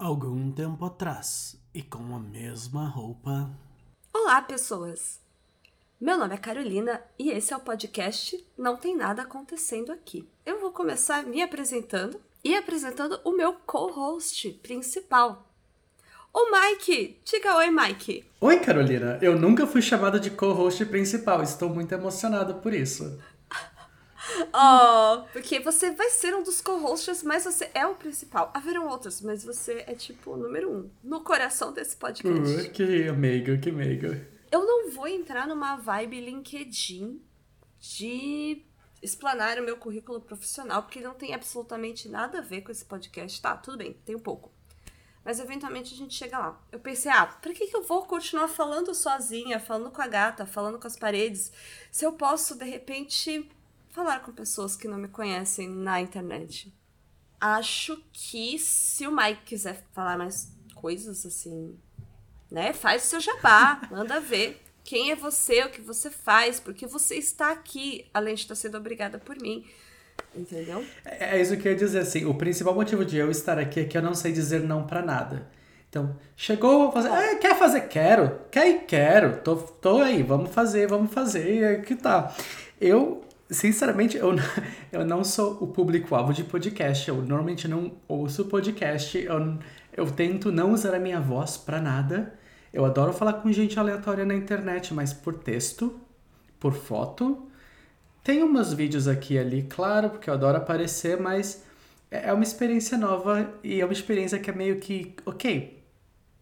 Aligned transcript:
Algum 0.00 0.50
tempo 0.50 0.86
atrás, 0.86 1.60
e 1.74 1.82
com 1.82 2.16
a 2.16 2.18
mesma 2.18 2.88
roupa. 2.88 3.50
Olá, 4.14 4.40
pessoas! 4.40 5.20
Meu 6.00 6.16
nome 6.16 6.32
é 6.32 6.38
Carolina 6.38 7.02
e 7.18 7.28
esse 7.28 7.52
é 7.52 7.56
o 7.58 7.60
podcast 7.60 8.42
Não 8.56 8.78
Tem 8.78 8.96
Nada 8.96 9.20
Acontecendo 9.20 9.92
Aqui. 9.92 10.26
Eu 10.46 10.58
vou 10.58 10.72
começar 10.72 11.24
me 11.24 11.42
apresentando 11.42 12.18
e 12.42 12.56
apresentando 12.56 13.20
o 13.24 13.32
meu 13.32 13.52
co-host 13.66 14.50
principal. 14.62 15.46
O 16.32 16.50
Mike! 16.50 17.18
Diga 17.22 17.56
oi, 17.56 17.70
Mike! 17.70 18.24
Oi, 18.40 18.58
Carolina! 18.58 19.18
Eu 19.20 19.38
nunca 19.38 19.66
fui 19.66 19.82
chamada 19.82 20.18
de 20.18 20.30
co-host 20.30 20.82
principal, 20.86 21.42
estou 21.42 21.68
muito 21.68 21.92
emocionado 21.92 22.54
por 22.54 22.72
isso. 22.72 23.20
Oh, 24.52 25.24
porque 25.32 25.60
você 25.60 25.90
vai 25.90 26.10
ser 26.10 26.34
um 26.34 26.42
dos 26.42 26.60
co-hosts, 26.60 27.22
mas 27.22 27.44
você 27.44 27.70
é 27.74 27.86
o 27.86 27.94
principal. 27.94 28.50
Haverão 28.54 28.88
outros, 28.88 29.20
mas 29.20 29.44
você 29.44 29.84
é 29.86 29.94
tipo 29.94 30.32
o 30.32 30.36
número 30.36 30.70
um 30.70 30.90
no 31.02 31.20
coração 31.20 31.72
desse 31.72 31.96
podcast. 31.96 32.68
Uh, 32.68 32.72
que 32.72 33.08
amigo, 33.08 33.58
que 33.58 33.70
amigo. 33.70 34.08
Eu 34.50 34.66
não 34.66 34.90
vou 34.90 35.06
entrar 35.06 35.46
numa 35.46 35.76
vibe 35.76 36.20
LinkedIn 36.20 37.20
de 37.78 38.62
explanar 39.02 39.58
o 39.58 39.62
meu 39.62 39.76
currículo 39.76 40.20
profissional, 40.20 40.82
porque 40.82 41.00
não 41.00 41.14
tem 41.14 41.34
absolutamente 41.34 42.08
nada 42.08 42.38
a 42.38 42.42
ver 42.42 42.62
com 42.62 42.70
esse 42.70 42.84
podcast. 42.84 43.40
Tá, 43.40 43.56
tudo 43.56 43.78
bem, 43.78 43.94
tem 44.04 44.16
um 44.16 44.20
pouco. 44.20 44.52
Mas 45.24 45.38
eventualmente 45.38 45.94
a 45.94 45.96
gente 45.96 46.14
chega 46.14 46.38
lá. 46.38 46.60
Eu 46.72 46.80
pensei, 46.80 47.10
ah, 47.10 47.26
pra 47.26 47.52
que, 47.52 47.66
que 47.66 47.76
eu 47.76 47.82
vou 47.82 48.04
continuar 48.06 48.48
falando 48.48 48.94
sozinha, 48.94 49.60
falando 49.60 49.90
com 49.90 50.00
a 50.00 50.06
gata, 50.06 50.46
falando 50.46 50.78
com 50.78 50.86
as 50.86 50.96
paredes, 50.96 51.52
se 51.90 52.04
eu 52.04 52.12
posso, 52.12 52.56
de 52.56 52.64
repente, 52.64 53.48
falar 53.90 54.20
com 54.20 54.32
pessoas 54.32 54.76
que 54.76 54.88
não 54.88 54.98
me 54.98 55.08
conhecem 55.08 55.68
na 55.68 56.00
internet? 56.00 56.72
Acho 57.40 58.02
que 58.12 58.58
se 58.58 59.06
o 59.06 59.14
Mike 59.14 59.42
quiser 59.44 59.84
falar 59.92 60.16
mais 60.16 60.52
coisas 60.74 61.24
assim, 61.24 61.78
né? 62.50 62.72
Faz 62.72 63.04
o 63.04 63.06
seu 63.06 63.20
jabá, 63.20 63.82
manda 63.90 64.20
ver. 64.20 64.60
Quem 64.82 65.10
é 65.10 65.16
você, 65.16 65.62
o 65.64 65.70
que 65.70 65.80
você 65.80 66.10
faz, 66.10 66.58
porque 66.58 66.86
você 66.86 67.16
está 67.16 67.52
aqui, 67.52 68.06
além 68.12 68.34
de 68.34 68.42
estar 68.42 68.54
sendo 68.54 68.78
obrigada 68.78 69.18
por 69.18 69.36
mim. 69.36 69.64
Entendeu? 70.34 70.84
É, 71.04 71.36
é 71.36 71.40
isso 71.40 71.56
que 71.56 71.68
eu 71.68 71.72
ia 71.72 71.78
dizer, 71.78 72.00
assim, 72.00 72.24
o 72.24 72.34
principal 72.34 72.74
motivo 72.74 73.04
de 73.04 73.16
eu 73.16 73.30
estar 73.30 73.58
aqui 73.58 73.80
é 73.80 73.84
que 73.84 73.96
eu 73.96 74.02
não 74.02 74.14
sei 74.14 74.32
dizer 74.32 74.60
não 74.60 74.86
para 74.86 75.02
nada. 75.02 75.46
Então, 75.88 76.16
chegou 76.36 76.88
a 76.88 76.92
fazer, 76.92 77.08
ah, 77.08 77.36
quer 77.36 77.58
fazer? 77.58 77.82
Quero, 77.88 78.40
quer 78.50 78.68
e 78.68 78.78
quero, 78.80 79.42
tô, 79.42 79.56
tô 79.56 79.98
aí, 79.98 80.22
vamos 80.22 80.50
fazer, 80.50 80.86
vamos 80.86 81.12
fazer, 81.12 81.80
e 81.80 81.82
que 81.82 81.96
tá. 81.96 82.32
Eu, 82.80 83.24
sinceramente, 83.50 84.16
eu, 84.16 84.34
eu 84.92 85.04
não 85.04 85.24
sou 85.24 85.58
o 85.60 85.66
público-alvo 85.66 86.32
de 86.32 86.44
podcast, 86.44 87.08
eu 87.08 87.16
normalmente 87.16 87.66
não 87.66 87.92
ouço 88.06 88.44
podcast, 88.46 89.18
eu, 89.18 89.58
eu 89.96 90.10
tento 90.10 90.52
não 90.52 90.72
usar 90.72 90.94
a 90.94 90.98
minha 90.98 91.20
voz 91.20 91.56
para 91.56 91.80
nada, 91.80 92.34
eu 92.72 92.84
adoro 92.84 93.12
falar 93.12 93.34
com 93.34 93.50
gente 93.50 93.78
aleatória 93.78 94.24
na 94.24 94.34
internet, 94.34 94.94
mas 94.94 95.12
por 95.12 95.34
texto, 95.34 96.00
por 96.58 96.72
foto, 96.72 97.48
tem 98.22 98.42
uns 98.44 98.72
vídeos 98.72 99.08
aqui 99.08 99.34
e 99.34 99.38
ali, 99.38 99.62
claro, 99.62 100.10
porque 100.10 100.30
eu 100.30 100.34
adoro 100.34 100.56
aparecer, 100.56 101.18
mas 101.18 101.64
é, 102.10 102.28
é 102.28 102.32
uma 102.32 102.44
experiência 102.44 102.96
nova 102.96 103.52
e 103.64 103.80
é 103.80 103.84
uma 103.84 103.92
experiência 103.92 104.38
que 104.38 104.50
é 104.50 104.54
meio 104.54 104.78
que, 104.78 105.14
ok, 105.26 105.82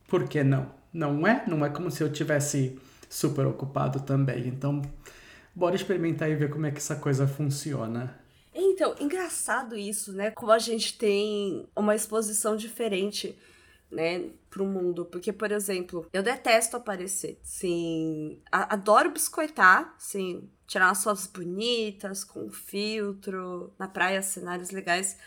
por 0.07 0.29
que 0.29 0.43
não? 0.43 0.67
Não 0.93 1.27
é? 1.27 1.45
Não 1.47 1.65
é 1.65 1.71
como 1.71 1.91
se 1.91 2.03
eu 2.03 2.11
tivesse 2.11 2.79
super 3.09 3.47
ocupado 3.47 4.01
também. 4.01 4.49
Então, 4.49 4.83
bora 5.59 5.75
experimentar 5.75 6.31
e 6.31 6.37
ver 6.37 6.51
como 6.51 6.67
é 6.67 6.71
que 6.71 6.79
essa 6.79 6.95
coisa 6.95 7.27
funciona. 7.27 8.17
Então, 8.55 8.95
engraçado 9.01 9.77
isso, 9.77 10.13
né? 10.13 10.31
Como 10.31 10.53
a 10.53 10.59
gente 10.59 10.97
tem 10.97 11.69
uma 11.75 11.97
exposição 11.97 12.57
diferente, 12.57 13.37
né, 13.91 14.31
pro 14.49 14.65
mundo. 14.65 15.05
Porque, 15.05 15.33
por 15.33 15.51
exemplo, 15.51 16.07
eu 16.13 16.23
detesto 16.23 16.77
aparecer. 16.77 17.41
Sim, 17.43 18.41
adoro 18.51 19.11
biscoitar, 19.11 19.95
sim, 19.99 20.49
tirar 20.67 20.87
umas 20.87 21.03
fotos 21.03 21.27
bonitas, 21.27 22.23
com 22.23 22.49
filtro, 22.51 23.73
na 23.79 23.89
praia, 23.89 24.23
cenários 24.23 24.71
legais. 24.71 25.19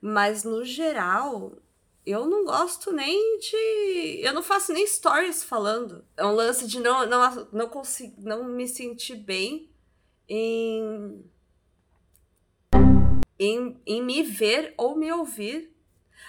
Mas 0.00 0.42
no 0.42 0.64
geral, 0.64 1.56
eu 2.04 2.26
não 2.26 2.44
gosto 2.44 2.92
nem 2.92 3.38
de. 3.38 4.20
Eu 4.20 4.32
não 4.34 4.42
faço 4.42 4.72
nem 4.72 4.86
stories 4.86 5.44
falando. 5.44 6.04
É 6.16 6.24
um 6.24 6.32
lance 6.32 6.66
de 6.66 6.80
não, 6.80 7.06
não, 7.06 7.48
não, 7.52 7.68
consigo, 7.68 8.14
não 8.20 8.44
me 8.44 8.66
sentir 8.66 9.16
bem 9.16 9.70
em, 10.28 11.24
em, 13.38 13.80
em 13.86 14.02
me 14.02 14.22
ver 14.22 14.74
ou 14.76 14.96
me 14.96 15.10
ouvir. 15.12 15.74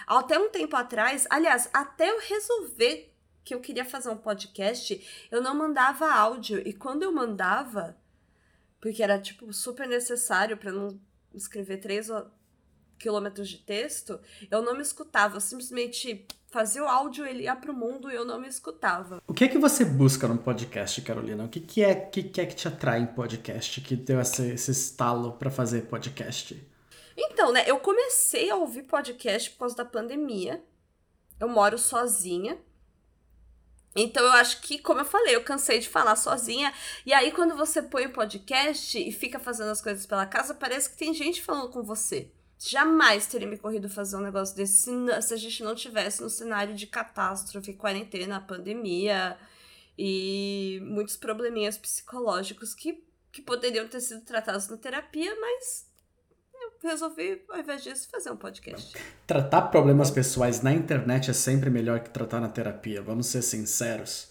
Até 0.06 0.38
um 0.38 0.50
tempo 0.50 0.76
atrás, 0.76 1.26
aliás, 1.30 1.70
até 1.74 2.10
eu 2.10 2.20
resolver 2.20 3.14
que 3.44 3.56
eu 3.56 3.62
queria 3.62 3.86
fazer 3.86 4.10
um 4.10 4.18
podcast, 4.18 5.28
eu 5.32 5.42
não 5.42 5.56
mandava 5.56 6.12
áudio. 6.12 6.62
E 6.68 6.74
quando 6.74 7.04
eu 7.04 7.12
mandava, 7.12 7.98
porque 8.82 9.02
era 9.02 9.20
tipo 9.20 9.52
super 9.54 9.88
necessário 9.88 10.58
para 10.58 10.72
não 10.72 11.00
escrever 11.34 11.78
três 11.78 12.10
quilômetros 13.00 13.48
de 13.48 13.60
texto, 13.60 14.20
eu 14.52 14.62
não 14.62 14.76
me 14.76 14.82
escutava, 14.82 15.38
eu 15.38 15.42
simplesmente 15.42 16.28
fazia 16.58 16.84
o 16.84 16.88
áudio, 16.88 17.24
ele 17.24 17.44
ia 17.44 17.56
pro 17.56 17.72
mundo 17.72 18.10
e 18.10 18.16
eu 18.16 18.26
não 18.26 18.42
me 18.42 18.48
escutava. 18.48 19.22
O 19.28 19.34
que 19.34 19.44
é 19.44 19.48
que 19.48 19.60
você 19.60 19.86
busca 19.86 20.28
no 20.28 20.40
podcast, 20.40 21.00
Carolina? 21.04 21.44
O 21.44 21.48
que, 21.48 21.60
que, 21.60 21.84
é, 21.84 21.94
que, 21.94 22.24
que 22.24 22.42
é 22.42 22.48
que 22.48 22.56
te 22.56 22.68
atrai 22.68 23.00
em 23.00 23.06
podcast, 23.06 23.80
que 23.82 23.96
deu 23.96 24.20
esse, 24.20 24.42
esse 24.54 24.72
estalo 24.72 25.34
para 25.34 25.52
fazer 25.52 25.84
podcast? 25.84 26.60
Então, 27.16 27.52
né, 27.52 27.64
eu 27.68 27.78
comecei 27.78 28.50
a 28.50 28.56
ouvir 28.56 28.84
podcast 28.84 29.52
por 29.52 29.60
causa 29.60 29.76
da 29.76 29.86
pandemia. 29.86 30.64
Eu 31.40 31.48
moro 31.48 31.78
sozinha, 31.78 32.58
então 33.96 34.24
eu 34.24 34.32
acho 34.32 34.62
que, 34.62 34.80
como 34.80 35.02
eu 35.02 35.06
falei, 35.06 35.36
eu 35.36 35.44
cansei 35.44 35.78
de 35.78 35.88
falar 35.88 36.16
sozinha. 36.16 36.74
E 37.06 37.14
aí, 37.14 37.32
quando 37.32 37.56
você 37.56 37.84
põe 37.84 38.08
o 38.08 38.14
podcast 38.14 38.98
e 38.98 39.12
fica 39.12 39.38
fazendo 39.38 39.70
as 39.70 39.82
coisas 39.82 40.08
pela 40.08 40.26
casa, 40.26 40.56
parece 40.56 40.90
que 40.90 40.98
tem 40.98 41.14
gente 41.14 41.44
falando 41.44 41.70
com 41.70 41.84
você. 41.84 42.32
Jamais 42.60 43.28
teria 43.28 43.48
me 43.48 43.58
corrido 43.58 43.90
fazer 43.90 44.18
um 44.18 44.22
negócio 44.22 44.56
desse 44.56 44.84
se, 44.84 45.22
se 45.22 45.34
a 45.34 45.38
gente 45.38 45.64
não 45.64 45.76
tivesse 45.76 46.22
no 46.22 46.30
cenário 46.30 46.74
de 46.74 46.88
catástrofe, 46.88 47.74
quarentena, 47.74 48.42
pandemia 48.42 49.38
e 49.98 50.80
muitos 50.84 51.16
probleminhas 51.16 51.78
psicológicos 51.78 52.74
que, 52.74 53.04
que 53.32 53.42
poderiam 53.42 53.88
ter 53.88 54.02
sido 54.02 54.22
tratados 54.22 54.68
na 54.68 54.78
terapia, 54.78 55.36
mas 55.40 55.88
resolvi, 56.84 57.44
ao 57.50 57.60
invés 57.60 57.84
disso, 57.84 58.08
fazer 58.10 58.32
um 58.32 58.38
podcast. 58.38 58.96
Tratar 59.26 59.64
problemas 59.64 60.12
pessoais 60.12 60.62
na 60.62 60.74
internet 60.74 61.30
é 61.30 61.34
sempre 61.34 61.70
melhor 61.70 62.00
que 62.00 62.10
tratar 62.10 62.40
na 62.40 62.50
terapia, 62.50 63.02
vamos 63.02 63.28
ser 63.28 63.42
sinceros. 63.42 64.30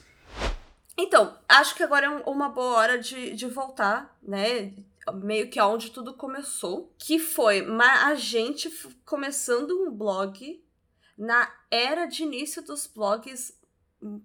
Então, 0.96 1.36
acho 1.48 1.74
que 1.74 1.82
agora 1.82 2.06
é 2.06 2.10
uma 2.28 2.48
boa 2.48 2.76
hora 2.76 2.98
de, 2.98 3.34
de 3.34 3.46
voltar, 3.46 4.16
né? 4.22 4.72
Meio 5.14 5.48
que 5.48 5.58
aonde 5.58 5.90
tudo 5.90 6.14
começou, 6.14 6.92
que 6.98 7.18
foi 7.18 7.64
a 7.80 8.14
gente 8.14 8.70
começando 9.04 9.70
um 9.70 9.90
blog 9.90 10.62
na 11.16 11.50
era 11.70 12.06
de 12.06 12.24
início 12.24 12.62
dos 12.62 12.86
blogs, 12.86 13.56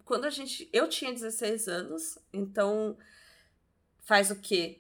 quando 0.04 0.26
a 0.26 0.30
gente. 0.30 0.68
Eu 0.74 0.90
tinha 0.90 1.14
16 1.14 1.68
anos, 1.68 2.18
então 2.34 2.98
faz 4.04 4.32
o 4.32 4.36
quê? 4.36 4.80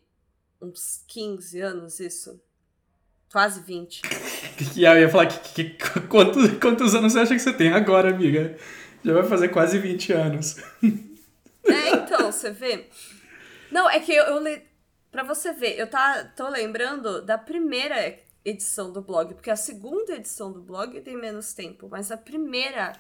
Uns 0.62 1.04
15 1.08 1.62
anos 1.62 2.00
isso? 2.00 2.42
Quase 3.32 3.62
20. 3.62 4.02
E 4.76 4.86
aí 4.86 4.98
eu 4.98 5.02
ia 5.04 5.10
falar 5.10 5.28
que, 5.28 5.64
que, 5.64 5.78
quantos, 6.10 6.58
quantos 6.60 6.94
anos 6.94 7.14
você 7.14 7.20
acha 7.20 7.34
que 7.34 7.40
você 7.40 7.54
tem 7.54 7.72
agora, 7.72 8.10
amiga? 8.10 8.58
Já 9.04 9.14
vai 9.14 9.24
fazer 9.24 9.50
quase 9.50 9.80
20 9.80 10.14
anos. 10.14 10.58
É, 11.64 11.90
então, 11.96 12.32
você 12.32 12.52
vê. 12.52 12.88
Não, 13.72 13.90
é 13.90 14.00
que 14.00 14.12
eu, 14.14 14.26
eu 14.26 14.62
Pra 15.12 15.24
você 15.24 15.52
ver, 15.52 15.78
eu 15.78 15.88
tá, 15.88 16.24
tô 16.24 16.48
lembrando 16.48 17.22
da 17.22 17.38
primeira 17.38 18.18
edição 18.44 18.92
do 18.92 19.02
blog, 19.02 19.34
porque 19.34 19.52
a 19.52 19.56
segunda 19.56 20.16
edição 20.16 20.52
do 20.52 20.62
blog 20.62 21.00
tem 21.02 21.18
menos 21.18 21.54
tempo, 21.54 21.88
mas 21.90 22.12
a 22.12 22.18
primeira. 22.18 22.94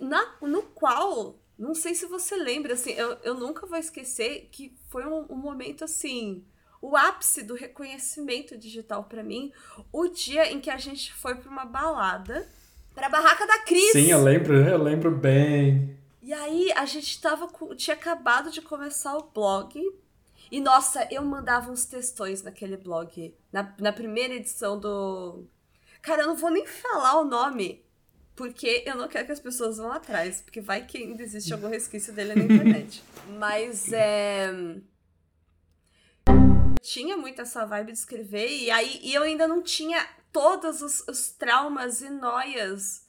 na, 0.00 0.34
no 0.40 0.62
qual, 0.62 1.38
não 1.58 1.74
sei 1.74 1.94
se 1.94 2.06
você 2.06 2.34
lembra, 2.34 2.72
assim, 2.72 2.92
eu, 2.92 3.18
eu 3.22 3.34
nunca 3.34 3.66
vou 3.66 3.78
esquecer 3.78 4.48
que 4.50 4.74
foi 4.88 5.06
um, 5.06 5.26
um 5.30 5.36
momento 5.36 5.84
assim 5.84 6.44
o 6.82 6.96
ápice 6.96 7.42
do 7.42 7.54
reconhecimento 7.54 8.56
digital 8.56 9.04
para 9.04 9.22
mim, 9.22 9.52
o 9.92 10.08
dia 10.08 10.50
em 10.50 10.60
que 10.60 10.70
a 10.70 10.78
gente 10.78 11.12
foi 11.12 11.34
para 11.34 11.50
uma 11.50 11.64
balada, 11.64 12.48
para 12.94 13.06
a 13.06 13.10
barraca 13.10 13.46
da 13.46 13.58
Cris. 13.58 13.92
Sim, 13.92 14.10
eu 14.10 14.22
lembro, 14.22 14.56
eu 14.56 14.82
lembro 14.82 15.10
bem. 15.10 15.96
E 16.22 16.32
aí 16.32 16.72
a 16.72 16.86
gente 16.86 17.20
tava 17.20 17.48
tinha 17.76 17.94
acabado 17.94 18.50
de 18.50 18.62
começar 18.62 19.16
o 19.16 19.24
blog. 19.24 19.78
E 20.50 20.60
nossa, 20.60 21.06
eu 21.10 21.22
mandava 21.22 21.70
uns 21.70 21.84
textões 21.84 22.42
naquele 22.42 22.76
blog, 22.76 23.34
na, 23.52 23.74
na 23.78 23.92
primeira 23.92 24.34
edição 24.34 24.78
do 24.78 25.46
Cara, 26.02 26.22
eu 26.22 26.28
não 26.28 26.36
vou 26.36 26.50
nem 26.50 26.66
falar 26.66 27.20
o 27.20 27.24
nome, 27.24 27.84
porque 28.34 28.82
eu 28.86 28.96
não 28.96 29.06
quero 29.06 29.26
que 29.26 29.32
as 29.32 29.40
pessoas 29.40 29.76
vão 29.76 29.92
atrás, 29.92 30.40
porque 30.40 30.60
vai 30.60 30.86
que 30.86 30.98
ainda 30.98 31.22
existe 31.22 31.52
algum 31.52 31.68
resquício 31.68 32.12
dele 32.12 32.34
na 32.34 32.44
internet. 32.44 33.02
Mas 33.38 33.92
é 33.92 34.50
tinha 36.82 37.16
muito 37.16 37.42
essa 37.42 37.66
vibe 37.66 37.92
de 37.92 37.98
escrever, 37.98 38.48
e 38.48 38.70
aí 38.70 39.00
e 39.02 39.14
eu 39.14 39.22
ainda 39.22 39.46
não 39.46 39.62
tinha 39.62 40.04
todos 40.32 40.80
os, 40.80 41.06
os 41.06 41.30
traumas 41.30 42.00
e 42.00 42.08
noias 42.08 43.06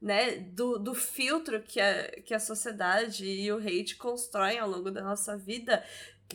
né, 0.00 0.36
do, 0.36 0.78
do 0.78 0.94
filtro 0.94 1.60
que 1.60 1.78
a, 1.78 2.10
que 2.22 2.32
a 2.32 2.40
sociedade 2.40 3.26
e 3.26 3.52
o 3.52 3.58
hate 3.58 3.96
constroem 3.96 4.58
ao 4.58 4.68
longo 4.68 4.90
da 4.90 5.02
nossa 5.02 5.36
vida 5.36 5.84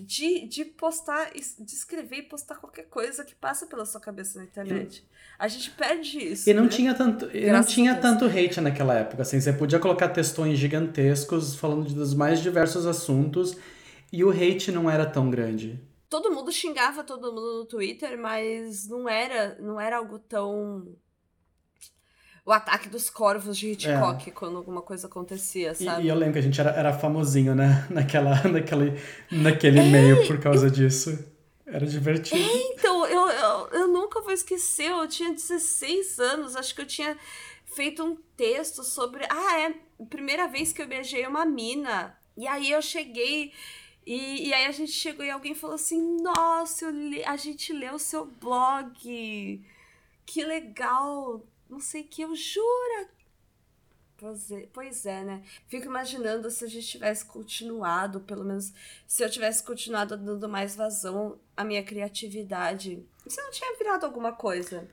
de, 0.01 0.47
de 0.47 0.65
postar, 0.65 1.31
de 1.33 1.73
escrever 1.73 2.17
e 2.17 2.21
postar 2.23 2.55
qualquer 2.55 2.85
coisa 2.85 3.23
que 3.23 3.35
passa 3.35 3.65
pela 3.65 3.85
sua 3.85 4.01
cabeça 4.01 4.39
na 4.39 4.45
internet. 4.45 5.05
A 5.37 5.47
gente 5.47 5.71
perde 5.71 6.17
isso. 6.17 6.49
E 6.49 6.53
não 6.53 6.63
né? 6.63 6.69
tinha 6.69 6.93
tanto, 6.93 7.29
e 7.35 7.51
não 7.51 7.63
tinha 7.63 7.95
tanto 7.95 8.25
hate 8.25 8.61
naquela 8.61 8.93
época, 8.93 9.21
assim, 9.21 9.39
você 9.39 9.51
podia 9.51 9.79
colocar 9.79 10.09
textões 10.09 10.57
gigantescos 10.57 11.55
falando 11.55 11.93
dos 11.93 12.13
mais 12.13 12.39
diversos 12.39 12.85
assuntos 12.85 13.57
e 14.11 14.23
o 14.23 14.29
hate 14.29 14.71
não 14.71 14.89
era 14.89 15.05
tão 15.05 15.29
grande. 15.29 15.81
Todo 16.09 16.31
mundo 16.31 16.51
xingava 16.51 17.03
todo 17.03 17.33
mundo 17.33 17.59
no 17.59 17.65
Twitter, 17.65 18.17
mas 18.17 18.87
não 18.87 19.09
era, 19.09 19.57
não 19.59 19.79
era 19.79 19.97
algo 19.97 20.19
tão 20.19 20.95
o 22.45 22.51
ataque 22.51 22.87
dos 22.87 23.09
corvos 23.09 23.57
de 23.57 23.71
Hitchcock 23.71 24.29
é. 24.29 24.31
quando 24.31 24.57
alguma 24.57 24.81
coisa 24.81 25.07
acontecia, 25.07 25.73
sabe? 25.73 26.03
E, 26.03 26.05
e, 26.05 26.09
eu 26.09 26.15
lembro 26.15 26.33
que 26.33 26.39
a 26.39 26.43
gente 26.43 26.61
era, 26.61 26.69
era 26.71 26.93
famosinho, 26.93 27.55
né? 27.55 27.85
Naquela, 27.89 28.43
naquele, 28.47 29.01
naquele 29.31 29.79
é, 29.79 29.83
meio 29.83 30.27
por 30.27 30.39
causa 30.39 30.67
eu... 30.67 30.71
disso. 30.71 31.33
Era 31.65 31.87
divertido. 31.87 32.39
É, 32.39 32.57
então, 32.73 33.07
eu, 33.07 33.27
eu, 33.27 33.67
eu 33.69 33.87
nunca 33.87 34.21
vou 34.21 34.31
esquecer, 34.31 34.91
eu 34.91 35.07
tinha 35.07 35.31
16 35.31 36.19
anos, 36.19 36.55
acho 36.55 36.75
que 36.75 36.81
eu 36.81 36.85
tinha 36.85 37.17
feito 37.65 38.03
um 38.03 38.15
texto 38.37 38.83
sobre. 38.83 39.25
Ah, 39.27 39.59
é 39.61 39.73
primeira 40.05 40.47
vez 40.47 40.71
que 40.71 40.83
eu 40.83 40.87
beijei 40.87 41.25
uma 41.25 41.43
mina. 41.43 42.15
E 42.37 42.47
aí 42.47 42.69
eu 42.69 42.81
cheguei. 42.83 43.51
E, 44.05 44.49
e 44.49 44.53
aí 44.53 44.67
a 44.67 44.71
gente 44.71 44.91
chegou 44.91 45.25
e 45.25 45.31
alguém 45.31 45.55
falou 45.55 45.75
assim: 45.75 46.21
Nossa, 46.21 46.91
li, 46.91 47.23
a 47.25 47.35
gente 47.35 47.73
leu 47.73 47.95
o 47.95 47.99
seu 47.99 48.25
blog. 48.25 49.65
Que 50.23 50.43
legal 50.43 51.43
não 51.69 51.79
sei 51.79 52.01
o 52.01 52.05
que, 52.05 52.21
eu 52.21 52.35
jura. 52.35 53.09
Pois 54.17 54.49
é, 54.49 54.67
pois 54.71 55.05
é, 55.05 55.23
né? 55.23 55.43
Fico 55.67 55.87
imaginando 55.87 56.49
se 56.49 56.63
a 56.63 56.67
gente 56.67 56.87
tivesse 56.87 57.25
continuado, 57.25 58.21
pelo 58.21 58.45
menos 58.45 58.73
se 59.05 59.23
eu 59.23 59.29
tivesse 59.29 59.61
continuado 59.63 60.15
dando 60.15 60.47
mais 60.47 60.75
vazão 60.75 61.37
à 61.55 61.63
minha 61.63 61.83
criatividade. 61.83 63.03
Se 63.27 63.41
não 63.41 63.51
tinha 63.51 63.77
virado 63.77 64.05
alguma 64.05 64.31
coisa. 64.31 64.87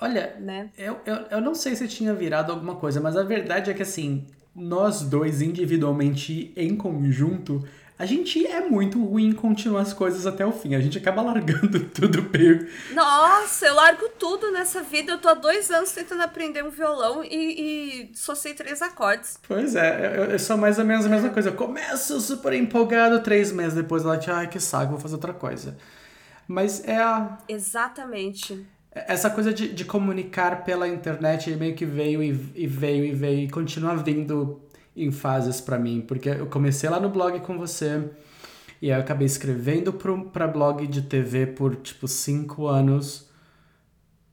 Olha, 0.00 0.36
né? 0.40 0.70
eu, 0.76 1.00
eu, 1.04 1.16
eu 1.30 1.40
não 1.40 1.54
sei 1.54 1.76
se 1.76 1.86
tinha 1.88 2.14
virado 2.14 2.52
alguma 2.52 2.76
coisa, 2.76 3.00
mas 3.00 3.16
a 3.16 3.22
verdade 3.22 3.70
é 3.70 3.74
que 3.74 3.82
assim, 3.82 4.26
nós 4.54 5.02
dois 5.02 5.40
individualmente 5.40 6.52
em 6.56 6.76
conjunto 6.76 7.66
a 7.98 8.06
gente 8.06 8.44
é 8.46 8.60
muito 8.68 9.02
ruim 9.04 9.28
em 9.28 9.32
continuar 9.32 9.82
as 9.82 9.92
coisas 9.92 10.26
até 10.26 10.44
o 10.44 10.52
fim. 10.52 10.74
A 10.74 10.80
gente 10.80 10.98
acaba 10.98 11.22
largando 11.22 11.80
tudo 11.94 12.28
meio. 12.32 12.66
Nossa, 12.92 13.66
eu 13.66 13.74
largo 13.74 14.08
tudo 14.18 14.50
nessa 14.50 14.82
vida. 14.82 15.12
Eu 15.12 15.18
tô 15.18 15.28
há 15.28 15.34
dois 15.34 15.70
anos 15.70 15.92
tentando 15.92 16.22
aprender 16.22 16.64
um 16.64 16.70
violão 16.70 17.22
e, 17.22 18.10
e 18.10 18.16
só 18.16 18.34
sei 18.34 18.54
três 18.54 18.82
acordes. 18.82 19.38
Pois 19.46 19.76
é, 19.76 20.16
eu, 20.16 20.24
eu 20.24 20.38
sou 20.38 20.56
mais 20.56 20.78
ou 20.78 20.84
menos 20.84 21.06
a 21.06 21.08
mesma 21.08 21.30
coisa. 21.30 21.50
Eu 21.50 21.54
começo 21.54 22.20
super 22.20 22.52
empolgado, 22.54 23.20
três 23.22 23.52
meses 23.52 23.74
depois 23.74 24.02
ela 24.02 24.18
ai 24.28 24.48
que 24.48 24.58
saco, 24.58 24.92
vou 24.92 25.00
fazer 25.00 25.14
outra 25.14 25.34
coisa. 25.34 25.76
Mas 26.48 26.82
é 26.86 26.96
a. 26.96 27.38
Exatamente. 27.48 28.66
Essa 28.90 29.30
coisa 29.30 29.54
de, 29.54 29.72
de 29.72 29.84
comunicar 29.84 30.64
pela 30.64 30.88
internet 30.88 31.54
meio 31.56 31.74
que 31.74 31.86
veio 31.86 32.22
e, 32.22 32.28
e 32.54 32.66
veio 32.66 33.04
e 33.04 33.12
veio 33.12 33.38
e 33.40 33.50
continua 33.50 33.96
vindo 33.96 34.60
em 34.96 35.10
fases 35.10 35.60
para 35.60 35.78
mim, 35.78 36.04
porque 36.06 36.28
eu 36.28 36.46
comecei 36.46 36.88
lá 36.88 37.00
no 37.00 37.08
blog 37.08 37.40
com 37.40 37.58
você 37.58 38.10
e 38.82 38.90
aí 38.90 38.98
eu 38.98 39.00
acabei 39.00 39.26
escrevendo 39.26 39.92
para 39.92 40.48
blog 40.48 40.86
de 40.88 41.02
TV 41.02 41.46
por 41.46 41.76
tipo 41.76 42.08
cinco 42.08 42.66
anos. 42.66 43.30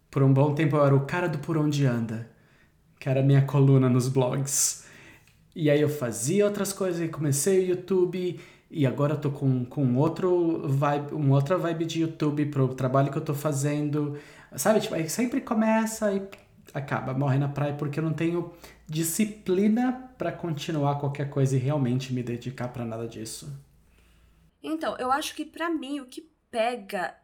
Por 0.09 0.23
um 0.23 0.33
bom 0.33 0.55
tempo 0.55 0.75
eu 0.75 0.83
era 0.83 0.95
o 0.95 1.05
cara 1.05 1.29
do 1.29 1.37
Por 1.37 1.55
Onde 1.55 1.85
Anda, 1.85 2.27
que 2.99 3.07
era 3.07 3.19
a 3.19 3.23
minha 3.23 3.43
coluna 3.43 3.87
nos 3.87 4.09
blogs. 4.09 4.85
E 5.55 5.69
aí 5.69 5.79
eu 5.79 5.87
fazia 5.87 6.45
outras 6.45 6.73
coisas 6.73 6.99
e 6.99 7.07
comecei 7.07 7.59
o 7.59 7.67
YouTube 7.69 8.39
e 8.71 8.87
agora 8.87 9.13
eu 9.13 9.21
tô 9.21 9.29
com, 9.29 9.63
com 9.65 9.95
outro 9.95 10.67
vibe, 10.67 11.13
uma 11.13 11.35
outra 11.35 11.55
vibe 11.55 11.85
de 11.85 12.01
YouTube 12.01 12.47
pro 12.47 12.69
trabalho 12.69 13.11
que 13.11 13.17
eu 13.19 13.23
tô 13.23 13.35
fazendo. 13.35 14.17
Sabe, 14.55 14.79
tipo, 14.79 14.95
aí 14.95 15.07
sempre 15.07 15.41
começa 15.41 16.11
e 16.11 16.27
acaba, 16.73 17.13
morre 17.13 17.37
na 17.37 17.49
praia 17.49 17.73
porque 17.73 17.99
eu 17.99 18.03
não 18.03 18.13
tenho 18.13 18.51
disciplina 18.89 20.13
para 20.17 20.31
continuar 20.31 20.99
qualquer 20.99 21.29
coisa 21.29 21.55
e 21.55 21.59
realmente 21.59 22.11
me 22.11 22.23
dedicar 22.23 22.69
para 22.69 22.83
nada 22.83 23.07
disso? 23.07 23.51
Então, 24.61 24.97
eu 24.97 25.11
acho 25.11 25.35
que 25.35 25.45
para 25.45 25.69
mim 25.69 25.99
o 25.99 26.07
que 26.07 26.29
pega 26.49 27.15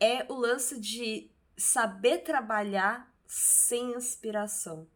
é 0.00 0.26
o 0.30 0.34
lance 0.34 0.80
de 0.80 1.30
saber 1.56 2.18
trabalhar 2.18 3.12
sem 3.26 3.94
inspiração. 3.94 4.86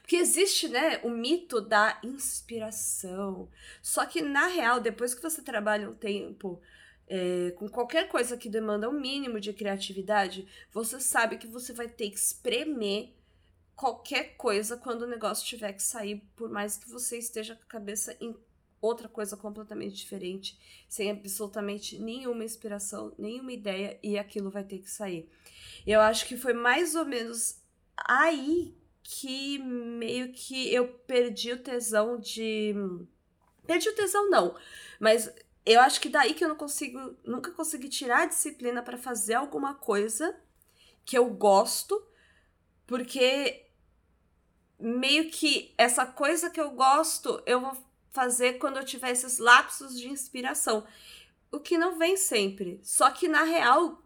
Porque 0.00 0.16
existe, 0.16 0.68
né, 0.68 0.98
o 1.02 1.08
mito 1.08 1.60
da 1.60 1.98
inspiração. 2.02 3.48
Só 3.82 4.04
que, 4.04 4.20
na 4.20 4.46
real, 4.46 4.80
depois 4.80 5.14
que 5.14 5.22
você 5.22 5.42
trabalha 5.42 5.88
um 5.88 5.94
tempo 5.94 6.60
é, 7.08 7.52
com 7.52 7.68
qualquer 7.68 8.08
coisa 8.08 8.36
que 8.36 8.50
demanda 8.50 8.88
um 8.88 9.00
mínimo 9.00 9.40
de 9.40 9.52
criatividade, 9.52 10.46
você 10.70 11.00
sabe 11.00 11.38
que 11.38 11.46
você 11.46 11.72
vai 11.72 11.88
ter 11.88 12.10
que 12.10 12.18
espremer 12.18 13.14
qualquer 13.78 14.36
coisa 14.36 14.76
quando 14.76 15.02
o 15.02 15.06
negócio 15.06 15.46
tiver 15.46 15.72
que 15.72 15.82
sair, 15.82 16.20
por 16.34 16.50
mais 16.50 16.76
que 16.76 16.90
você 16.90 17.16
esteja 17.16 17.54
com 17.54 17.62
a 17.62 17.66
cabeça 17.66 18.16
em 18.20 18.36
outra 18.80 19.08
coisa 19.08 19.36
completamente 19.36 19.94
diferente, 19.94 20.58
sem 20.88 21.12
absolutamente 21.12 21.96
nenhuma 21.96 22.44
inspiração, 22.44 23.14
nenhuma 23.16 23.52
ideia, 23.52 23.96
e 24.02 24.18
aquilo 24.18 24.50
vai 24.50 24.64
ter 24.64 24.78
que 24.78 24.90
sair. 24.90 25.30
Eu 25.86 26.00
acho 26.00 26.26
que 26.26 26.36
foi 26.36 26.52
mais 26.52 26.96
ou 26.96 27.04
menos 27.04 27.62
aí 27.96 28.76
que 29.04 29.58
meio 29.58 30.32
que 30.32 30.74
eu 30.74 30.88
perdi 31.06 31.52
o 31.52 31.62
tesão 31.62 32.18
de. 32.18 32.74
Perdi 33.64 33.90
o 33.90 33.94
tesão, 33.94 34.28
não, 34.28 34.56
mas 34.98 35.32
eu 35.64 35.80
acho 35.80 36.00
que 36.00 36.08
daí 36.08 36.34
que 36.34 36.42
eu 36.42 36.48
não 36.48 36.56
consigo, 36.56 37.16
nunca 37.24 37.52
consegui 37.52 37.88
tirar 37.88 38.22
a 38.22 38.26
disciplina 38.26 38.82
para 38.82 38.98
fazer 38.98 39.34
alguma 39.34 39.72
coisa 39.72 40.36
que 41.04 41.16
eu 41.16 41.30
gosto, 41.30 42.04
porque 42.84 43.67
meio 44.78 45.30
que 45.30 45.74
essa 45.76 46.06
coisa 46.06 46.50
que 46.50 46.60
eu 46.60 46.70
gosto, 46.70 47.42
eu 47.46 47.60
vou 47.60 47.76
fazer 48.10 48.54
quando 48.54 48.78
eu 48.78 48.84
tiver 48.84 49.10
esses 49.10 49.38
lapsos 49.38 49.98
de 49.98 50.08
inspiração. 50.08 50.84
O 51.50 51.58
que 51.58 51.78
não 51.78 51.98
vem 51.98 52.16
sempre. 52.16 52.78
Só 52.82 53.10
que 53.10 53.26
na 53.28 53.42
real 53.42 54.02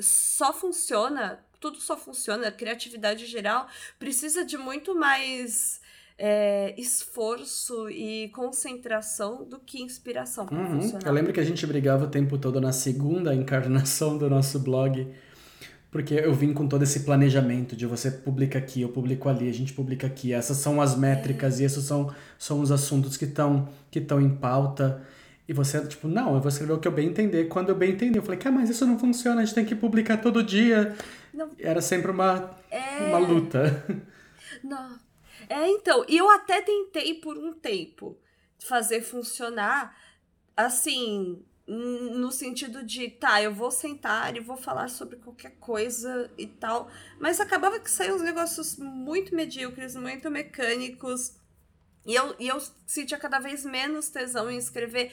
só 0.00 0.52
funciona, 0.52 1.44
tudo 1.60 1.80
só 1.80 1.96
funciona, 1.96 2.48
a 2.48 2.52
criatividade 2.52 3.26
geral 3.26 3.68
precisa 3.98 4.44
de 4.44 4.56
muito 4.56 4.94
mais 4.94 5.80
é, 6.18 6.74
esforço 6.78 7.88
e 7.88 8.28
concentração 8.30 9.44
do 9.44 9.58
que 9.58 9.82
inspiração. 9.82 10.46
Uhum. 10.50 10.98
Eu 11.04 11.12
lembro 11.12 11.32
que 11.32 11.40
a 11.40 11.44
gente 11.44 11.66
brigava 11.66 12.04
o 12.04 12.10
tempo 12.10 12.38
todo 12.38 12.60
na 12.60 12.72
segunda 12.72 13.34
encarnação 13.34 14.16
do 14.18 14.28
nosso 14.28 14.58
blog 14.60 15.12
porque 15.94 16.14
eu 16.14 16.34
vim 16.34 16.52
com 16.52 16.66
todo 16.66 16.82
esse 16.82 17.04
planejamento 17.04 17.76
de 17.76 17.86
você 17.86 18.10
publica 18.10 18.58
aqui, 18.58 18.82
eu 18.82 18.88
publico 18.88 19.28
ali, 19.28 19.48
a 19.48 19.54
gente 19.54 19.72
publica 19.72 20.08
aqui. 20.08 20.32
Essas 20.32 20.56
são 20.56 20.82
as 20.82 20.96
métricas 20.96 21.60
e 21.60 21.64
esses 21.64 21.84
são, 21.84 22.12
são 22.36 22.60
os 22.60 22.72
assuntos 22.72 23.16
que 23.16 23.26
estão 23.26 23.68
que 23.92 24.00
em 24.00 24.28
pauta. 24.28 25.06
E 25.46 25.52
você, 25.52 25.86
tipo, 25.86 26.08
não, 26.08 26.34
eu 26.34 26.40
vou 26.40 26.48
escrever 26.48 26.72
o 26.72 26.80
que 26.80 26.88
eu 26.88 26.90
bem 26.90 27.10
entender. 27.10 27.44
Quando 27.44 27.68
eu 27.68 27.76
bem 27.76 27.92
entender, 27.92 28.18
eu 28.18 28.24
falei, 28.24 28.40
cara, 28.40 28.56
mas 28.56 28.68
isso 28.70 28.84
não 28.84 28.98
funciona, 28.98 29.40
a 29.40 29.44
gente 29.44 29.54
tem 29.54 29.64
que 29.64 29.76
publicar 29.76 30.16
todo 30.16 30.42
dia. 30.42 30.96
Não. 31.32 31.52
Era 31.60 31.80
sempre 31.80 32.10
uma, 32.10 32.50
é... 32.72 33.10
uma 33.10 33.18
luta. 33.18 33.84
Não. 34.64 34.98
É, 35.48 35.68
então, 35.68 36.04
e 36.08 36.16
eu 36.16 36.28
até 36.28 36.60
tentei 36.60 37.14
por 37.20 37.38
um 37.38 37.52
tempo 37.52 38.18
fazer 38.58 39.00
funcionar 39.00 39.96
assim, 40.56 41.40
no 41.66 42.30
sentido 42.30 42.82
de, 42.84 43.08
tá, 43.08 43.42
eu 43.42 43.52
vou 43.52 43.70
sentar 43.70 44.36
e 44.36 44.40
vou 44.40 44.56
falar 44.56 44.88
sobre 44.88 45.16
qualquer 45.16 45.52
coisa 45.58 46.30
e 46.36 46.46
tal, 46.46 46.90
mas 47.18 47.40
acabava 47.40 47.80
que 47.80 47.90
saíam 47.90 48.16
uns 48.16 48.22
negócios 48.22 48.76
muito 48.76 49.34
medíocres, 49.34 49.96
muito 49.96 50.30
mecânicos, 50.30 51.36
e 52.06 52.14
eu, 52.14 52.36
e 52.38 52.48
eu 52.48 52.60
sentia 52.86 53.16
cada 53.16 53.38
vez 53.38 53.64
menos 53.64 54.10
tesão 54.10 54.50
em 54.50 54.58
escrever 54.58 55.10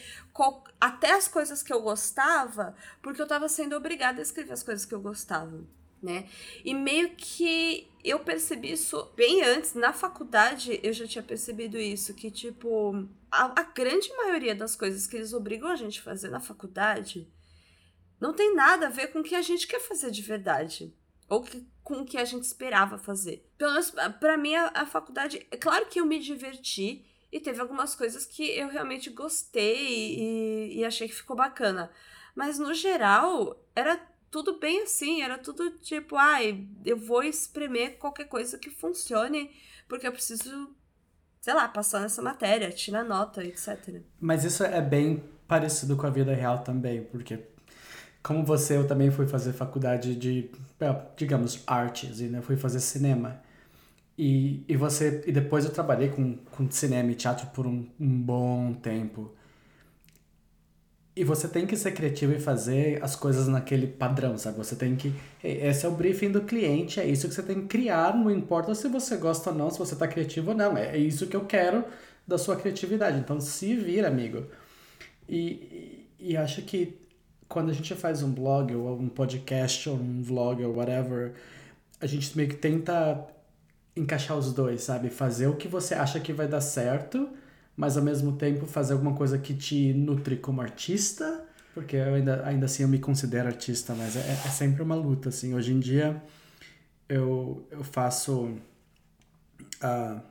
até 0.80 1.14
as 1.14 1.26
coisas 1.26 1.64
que 1.64 1.72
eu 1.72 1.82
gostava, 1.82 2.76
porque 3.02 3.22
eu 3.22 3.26
estava 3.26 3.48
sendo 3.48 3.78
obrigada 3.78 4.20
a 4.20 4.22
escrever 4.22 4.52
as 4.52 4.62
coisas 4.62 4.86
que 4.86 4.94
eu 4.94 5.00
gostava 5.00 5.66
né? 6.02 6.26
E 6.66 6.74
meio 6.74 7.12
que 7.16 7.88
eu 8.04 8.20
percebi 8.20 8.72
isso 8.72 9.12
bem 9.16 9.44
antes, 9.44 9.74
na 9.74 9.94
faculdade 9.94 10.80
eu 10.84 10.94
já 10.94 11.08
tinha 11.08 11.24
percebido 11.24 11.78
isso, 11.78 12.14
que 12.14 12.32
tipo, 12.32 13.08
a, 13.32 13.62
a 13.62 13.64
grande 13.64 14.10
maioria 14.16 14.56
das 14.56 14.76
coisas 14.76 15.08
que 15.08 15.16
eles 15.16 15.34
obrigam 15.34 15.70
a 15.70 15.76
gente 15.76 16.00
a 16.00 16.04
fazer 16.04 16.30
na 16.30 16.40
faculdade 16.40 17.28
não 18.22 18.34
tem 18.34 18.54
nada 18.54 18.86
a 18.86 18.90
ver 18.90 19.08
com 19.08 19.20
o 19.20 19.24
que 19.24 19.34
a 19.34 19.42
gente 19.42 19.66
quer 19.66 19.80
fazer 19.80 20.12
de 20.12 20.22
verdade. 20.22 20.94
Ou 21.28 21.42
que, 21.42 21.66
com 21.84 22.02
o 22.02 22.06
que 22.06 22.18
a 22.18 22.24
gente 22.24 22.44
esperava 22.44 23.00
fazer. 23.00 23.50
Pelo 23.58 23.72
menos 23.72 23.92
pra 24.20 24.38
mim, 24.38 24.54
a, 24.54 24.72
a 24.76 24.86
faculdade. 24.86 25.46
É 25.50 25.58
claro 25.58 25.88
que 25.88 26.00
eu 26.00 26.06
me 26.06 26.20
diverti 26.20 27.04
e 27.32 27.40
teve 27.40 27.60
algumas 27.60 27.96
coisas 27.96 28.26
que 28.26 28.44
eu 28.44 28.68
realmente 28.68 29.10
gostei 29.10 30.20
e, 30.20 30.78
e 30.78 30.86
achei 30.86 31.08
que 31.08 31.16
ficou 31.16 31.36
bacana. 31.36 31.90
Mas 32.36 32.60
no 32.60 32.74
geral, 32.76 33.60
era 33.76 34.00
tudo 34.32 34.58
bem 34.58 34.84
assim, 34.84 35.22
era 35.22 35.38
tudo 35.38 35.70
tipo, 35.72 36.16
ai, 36.16 36.66
eu 36.86 36.98
vou 36.98 37.22
espremer 37.22 37.98
qualquer 37.98 38.26
coisa 38.26 38.58
que 38.58 38.70
funcione, 38.70 39.52
porque 39.90 40.08
eu 40.08 40.12
preciso, 40.12 40.74
sei 41.42 41.54
lá, 41.54 41.68
passar 41.68 42.00
nessa 42.00 42.22
matéria, 42.22 42.72
tirar 42.72 43.04
nota, 43.04 43.44
etc. 43.44 44.02
Mas 44.20 44.46
isso 44.46 44.64
é 44.64 44.82
bem 44.82 45.22
parecido 45.46 45.98
com 45.98 46.08
a 46.08 46.10
vida 46.10 46.34
real 46.34 46.60
também, 46.60 47.04
porque 47.04 47.40
como 48.24 48.46
você, 48.46 48.78
eu 48.78 48.88
também 48.88 49.12
fui 49.12 49.28
fazer 49.28 49.52
faculdade 49.52 50.16
de, 50.16 50.50
digamos, 51.18 51.62
artes, 51.68 52.22
e 52.22 52.26
né, 52.26 52.42
fui 52.42 52.56
fazer 52.56 52.80
cinema. 52.80 53.42
E, 54.18 54.64
e 54.68 54.78
você 54.78 55.24
e 55.26 55.32
depois 55.32 55.66
eu 55.66 55.72
trabalhei 55.72 56.10
com, 56.10 56.38
com 56.52 56.70
cinema 56.70 57.12
e 57.12 57.16
teatro 57.16 57.48
por 57.48 57.66
um, 57.66 57.90
um 58.00 58.22
bom 58.22 58.74
tempo. 58.74 59.34
E 61.14 61.26
você 61.26 61.48
tem 61.48 61.68
que 61.68 61.76
ser 61.76 61.92
criativo 61.92 62.34
e 62.34 62.40
fazer 62.40 63.04
as 63.04 63.18
coisas 63.18 63.48
naquele 63.48 63.86
padrão, 63.86 64.38
sabe? 64.38 64.58
Você 64.58 64.78
tem 64.78 64.96
que. 64.96 65.14
Esse 65.44 65.86
é 65.86 65.90
o 65.90 65.92
briefing 65.92 66.32
do 66.32 66.42
cliente, 66.42 67.02
é 67.02 67.06
isso 67.06 67.28
que 67.28 67.34
você 67.34 67.44
tem 67.44 67.62
que 67.62 67.68
criar, 67.68 68.16
não 68.16 68.32
importa 68.32 68.74
se 68.74 68.88
você 68.88 69.18
gosta 69.18 69.50
ou 69.50 69.56
não, 69.56 69.70
se 69.70 69.78
você 69.78 69.96
tá 69.96 70.08
criativo 70.08 70.52
ou 70.52 70.58
não. 70.58 70.78
É, 70.78 70.98
isso 70.98 71.28
que 71.28 71.36
eu 71.36 71.46
quero 71.46 71.84
da 72.26 72.38
sua 72.38 72.56
criatividade. 72.56 73.20
Então 73.20 73.42
se 73.42 73.76
vira, 73.76 74.08
amigo. 74.08 74.46
E, 75.28 76.08
e 76.18 76.38
acho 76.38 76.62
que 76.62 76.98
quando 77.50 77.70
a 77.72 77.74
gente 77.74 77.94
faz 77.96 78.24
um 78.24 78.32
blog, 78.32 78.74
ou 78.74 78.98
um 78.98 79.10
podcast, 79.10 79.90
ou 79.90 79.98
um 79.98 80.22
vlog, 80.22 80.64
ou 80.64 80.74
whatever, 80.74 81.34
a 82.00 82.08
gente 82.08 82.36
meio 82.38 82.48
que 82.48 82.56
tenta 82.56 83.28
encaixar 83.96 84.38
os 84.38 84.54
dois, 84.54 84.84
sabe? 84.84 85.10
Fazer 85.10 85.48
o 85.48 85.58
que 85.58 85.68
você 85.68 85.94
acha 85.94 86.22
que 86.22 86.32
vai 86.32 86.48
dar 86.48 86.62
certo 86.62 87.30
mas 87.76 87.98
ao 87.98 88.04
mesmo 88.04 88.34
tempo 88.34 88.66
fazer 88.66 88.94
alguma 88.94 89.14
coisa 89.16 89.38
que 89.38 89.54
te 89.54 89.94
nutre 89.94 90.38
como 90.38 90.62
artista, 90.62 91.46
porque 91.74 91.98
ainda, 91.98 92.46
ainda 92.46 92.66
assim 92.66 92.84
eu 92.84 92.90
me 92.90 93.00
considero 93.00 93.48
artista, 93.48 93.94
mas 93.96 94.16
é, 94.16 94.20
é 94.20 94.50
sempre 94.50 94.84
uma 94.84 94.96
luta, 94.96 95.30
assim. 95.30 95.54
Hoje 95.54 95.74
em 95.74 95.80
dia 95.80 96.22
eu, 97.08 97.66
eu 97.72 97.84
faço 97.84 98.56
uh, 99.84 100.22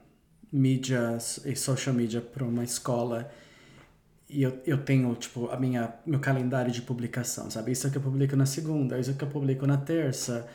mídias 0.52 1.40
e 1.44 1.54
social 1.56 1.94
media 1.94 2.20
para 2.20 2.44
uma 2.44 2.64
escola 2.64 3.30
e 4.28 4.42
eu, 4.42 4.60
eu 4.64 4.78
tenho, 4.78 5.12
tipo, 5.16 5.50
a 5.50 5.56
minha, 5.58 5.92
meu 6.06 6.20
calendário 6.20 6.70
de 6.70 6.82
publicação, 6.82 7.50
sabe? 7.50 7.72
Isso 7.72 7.86
é 7.86 7.90
que 7.90 7.96
eu 7.96 8.02
publico 8.02 8.36
na 8.36 8.46
segunda, 8.46 8.98
isso 8.98 9.10
é 9.10 9.14
que 9.14 9.24
eu 9.24 9.28
publico 9.28 9.66
na 9.66 9.76
terça, 9.76 10.48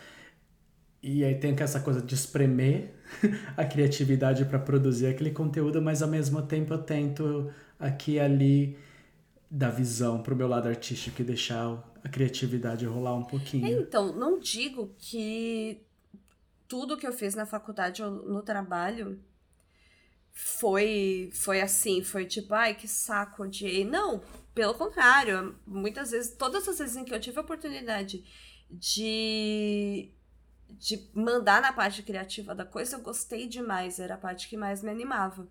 e 1.04 1.24
aí 1.24 1.36
tem 1.36 1.56
essa 1.60 1.82
coisa 1.82 2.02
de 2.02 2.16
espremer 2.16 2.95
a 3.56 3.66
criatividade 3.66 4.46
para 4.46 4.60
produzir 4.60 5.08
aquele 5.08 5.32
conteúdo, 5.32 5.82
mas 5.82 6.02
ao 6.02 6.10
mesmo 6.10 6.42
tempo 6.42 6.74
eu 6.74 6.80
tento 6.80 7.52
aqui 7.80 8.14
e 8.14 8.20
ali 8.20 8.78
dar 9.50 9.70
visão 9.70 10.22
pro 10.22 10.36
meu 10.36 10.48
lado 10.48 10.68
artístico 10.68 11.22
e 11.22 11.26
deixar 11.26 11.84
a 12.04 12.10
criatividade 12.10 12.86
rolar 12.86 13.16
um 13.16 13.24
pouquinho. 13.24 13.66
É, 13.66 13.72
então, 13.72 14.14
não 14.14 14.40
digo 14.40 14.94
que 14.98 15.82
tudo 16.68 16.98
que 16.98 17.08
eu 17.08 17.14
fiz 17.14 17.36
na 17.36 17.46
faculdade 17.46 18.04
ou 18.04 18.12
no 18.12 18.42
trabalho 18.42 19.20
foi 20.32 21.30
foi 21.34 21.62
assim, 21.62 22.04
foi 22.04 22.26
tipo, 22.26 22.54
ai, 22.54 22.76
que 22.76 22.88
saco, 22.88 23.44
odiei. 23.44 23.86
Não, 23.86 24.22
pelo 24.54 24.74
contrário, 24.74 25.56
muitas 25.66 26.12
vezes, 26.12 26.36
todas 26.36 26.68
as 26.68 26.78
vezes 26.78 26.98
em 26.98 27.06
que 27.06 27.14
eu 27.14 27.20
tive 27.20 27.38
a 27.38 27.42
oportunidade 27.42 28.24
de 28.70 30.12
de 30.78 31.10
mandar 31.14 31.62
na 31.62 31.74
parte 31.74 32.04
criativa 32.04 32.54
da 32.54 32.66
coisa, 32.66 32.98
eu 32.98 33.02
gostei 33.02 33.48
demais, 33.48 34.00
era 34.00 34.16
a 34.16 34.18
parte 34.18 34.48
que 34.48 34.58
mais 34.58 34.82
me 34.82 34.90
animava. 34.90 35.48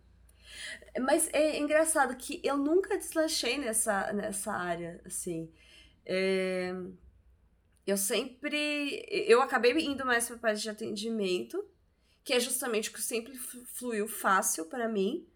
Mas 1.01 1.29
é 1.33 1.59
engraçado 1.59 2.17
que 2.17 2.41
eu 2.45 2.57
nunca 2.57 2.97
deslanchei 2.97 3.59
nessa, 3.59 4.13
nessa 4.13 4.53
área, 4.53 5.01
assim. 5.05 5.51
É, 6.07 6.75
eu 7.87 7.97
sempre. 7.97 9.05
Eu 9.11 9.43
acabei 9.43 9.73
indo 9.73 10.05
mais 10.05 10.27
para 10.27 10.37
a 10.37 10.39
parte 10.39 10.63
de 10.63 10.71
atendimento, 10.71 11.65
que 12.23 12.33
é 12.33 12.41
justamente 12.41 12.91
o 12.91 12.93
que 12.93 13.03
sempre 13.03 13.35
fluiu 13.37 14.07
fácil 14.07 14.67
para 14.67 14.89
mim. 14.89 15.27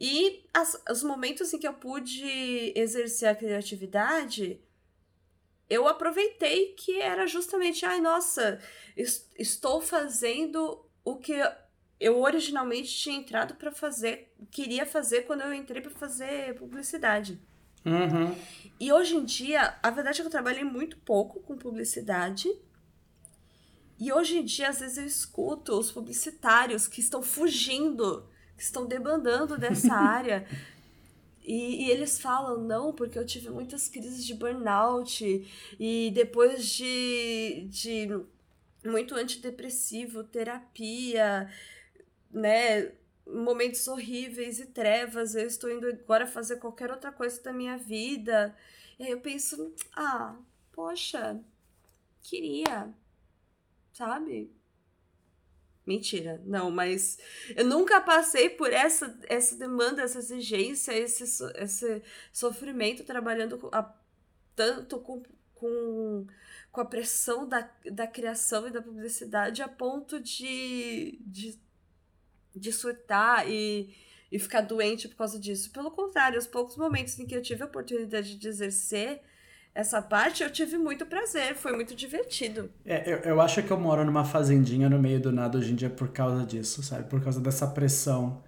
E 0.00 0.46
as, 0.54 0.82
os 0.90 1.02
momentos 1.02 1.52
em 1.52 1.58
que 1.58 1.68
eu 1.68 1.74
pude 1.74 2.72
exercer 2.74 3.28
a 3.28 3.34
criatividade, 3.34 4.58
eu 5.70 5.86
aproveitei 5.86 6.74
que 6.76 7.00
era 7.00 7.28
justamente, 7.28 7.86
ai, 7.86 8.00
nossa, 8.00 8.58
estou 9.38 9.80
fazendo 9.80 10.84
o 11.04 11.16
que 11.16 11.32
eu 12.00 12.20
originalmente 12.20 12.88
tinha 12.88 13.16
entrado 13.16 13.54
para 13.54 13.70
fazer, 13.70 14.34
queria 14.50 14.84
fazer 14.84 15.22
quando 15.22 15.42
eu 15.42 15.54
entrei 15.54 15.80
para 15.80 15.92
fazer 15.92 16.56
publicidade. 16.56 17.40
Uhum. 17.86 18.34
E 18.80 18.92
hoje 18.92 19.16
em 19.16 19.24
dia, 19.24 19.74
a 19.80 19.90
verdade 19.90 20.20
é 20.20 20.22
que 20.22 20.26
eu 20.26 20.30
trabalhei 20.30 20.64
muito 20.64 20.98
pouco 20.98 21.40
com 21.40 21.56
publicidade. 21.56 22.48
E 23.98 24.12
hoje 24.12 24.38
em 24.38 24.44
dia, 24.44 24.70
às 24.70 24.80
vezes, 24.80 24.98
eu 24.98 25.06
escuto 25.06 25.78
os 25.78 25.92
publicitários 25.92 26.86
que 26.86 27.00
estão 27.00 27.22
fugindo, 27.22 28.26
que 28.56 28.62
estão 28.62 28.86
debandando 28.86 29.56
dessa 29.56 29.92
área. 29.94 30.46
E, 31.42 31.86
e, 31.86 31.90
eles 31.90 32.20
falam, 32.20 32.58
não, 32.60 32.92
porque 32.92 33.18
eu 33.18 33.26
tive 33.26 33.50
muitas 33.50 33.88
crises 33.88 34.24
de 34.24 34.34
burnout 34.34 35.24
e 35.78 36.10
depois 36.14 36.66
de, 36.66 37.66
de 37.68 38.08
muito 38.84 39.14
antidepressivo, 39.14 40.24
terapia, 40.24 41.50
né? 42.30 42.92
Momentos 43.26 43.86
horríveis 43.88 44.58
e 44.60 44.66
trevas, 44.66 45.34
eu 45.34 45.46
estou 45.46 45.70
indo 45.70 45.86
agora 45.86 46.26
fazer 46.26 46.56
qualquer 46.56 46.90
outra 46.90 47.12
coisa 47.12 47.40
da 47.42 47.52
minha 47.52 47.76
vida. 47.76 48.54
E 48.98 49.04
aí 49.04 49.10
eu 49.10 49.20
penso, 49.20 49.72
ah, 49.94 50.36
poxa, 50.72 51.40
queria, 52.22 52.92
sabe? 53.92 54.50
Mentira, 55.90 56.40
não, 56.46 56.70
mas 56.70 57.18
eu 57.56 57.64
nunca 57.64 58.00
passei 58.00 58.48
por 58.48 58.72
essa, 58.72 59.18
essa 59.28 59.56
demanda, 59.56 60.02
essa 60.02 60.20
exigência, 60.20 60.92
esse, 60.96 61.24
esse 61.56 62.00
sofrimento 62.32 63.02
trabalhando 63.02 63.68
a, 63.72 63.92
tanto 64.54 65.00
com, 65.00 65.20
com, 65.52 66.28
com 66.70 66.80
a 66.80 66.84
pressão 66.84 67.44
da, 67.44 67.68
da 67.90 68.06
criação 68.06 68.68
e 68.68 68.70
da 68.70 68.80
publicidade 68.80 69.62
a 69.62 69.68
ponto 69.68 70.20
de, 70.20 71.18
de, 71.22 71.58
de 72.54 72.72
surtar 72.72 73.50
e, 73.50 73.92
e 74.30 74.38
ficar 74.38 74.60
doente 74.60 75.08
por 75.08 75.16
causa 75.16 75.40
disso. 75.40 75.72
Pelo 75.72 75.90
contrário, 75.90 76.38
os 76.38 76.46
poucos 76.46 76.76
momentos 76.76 77.18
em 77.18 77.26
que 77.26 77.34
eu 77.34 77.42
tive 77.42 77.64
a 77.64 77.66
oportunidade 77.66 78.36
de 78.36 78.46
exercer 78.46 79.20
essa 79.74 80.02
parte 80.02 80.42
eu 80.42 80.50
tive 80.50 80.76
muito 80.76 81.06
prazer, 81.06 81.54
foi 81.54 81.72
muito 81.72 81.94
divertido. 81.94 82.70
É, 82.84 83.12
eu, 83.12 83.18
eu 83.18 83.40
acho 83.40 83.62
que 83.62 83.70
eu 83.70 83.78
moro 83.78 84.04
numa 84.04 84.24
fazendinha 84.24 84.88
no 84.88 84.98
meio 84.98 85.20
do 85.20 85.30
nada 85.30 85.58
hoje 85.58 85.72
em 85.72 85.74
dia 85.74 85.90
por 85.90 86.08
causa 86.08 86.44
disso, 86.44 86.82
sabe? 86.82 87.04
Por 87.08 87.22
causa 87.22 87.40
dessa 87.40 87.66
pressão 87.66 88.42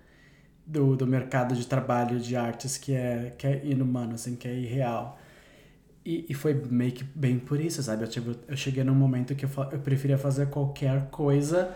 do, 0.67 0.97
do 0.97 1.07
mercado 1.07 1.55
de 1.55 1.67
trabalho 1.67 2.19
de 2.19 2.37
artes 2.37 2.77
que 2.77 2.93
é, 2.95 3.35
que 3.39 3.47
é 3.47 3.65
inumano, 3.65 4.15
assim, 4.15 4.35
que 4.35 4.49
é 4.49 4.55
irreal. 4.55 5.19
E, 6.05 6.27
e 6.29 6.35
foi 6.35 6.55
meio 6.55 6.93
que 6.93 7.05
bem 7.05 7.39
por 7.39 7.61
isso, 7.61 7.81
sabe? 7.83 8.03
Eu, 8.05 8.09
tipo, 8.09 8.35
eu 8.49 8.57
cheguei 8.57 8.83
num 8.83 8.95
momento 8.95 9.35
que 9.35 9.45
eu, 9.45 9.51
eu 9.71 9.79
preferia 9.79 10.19
fazer 10.19 10.49
qualquer 10.49 11.07
coisa 11.11 11.75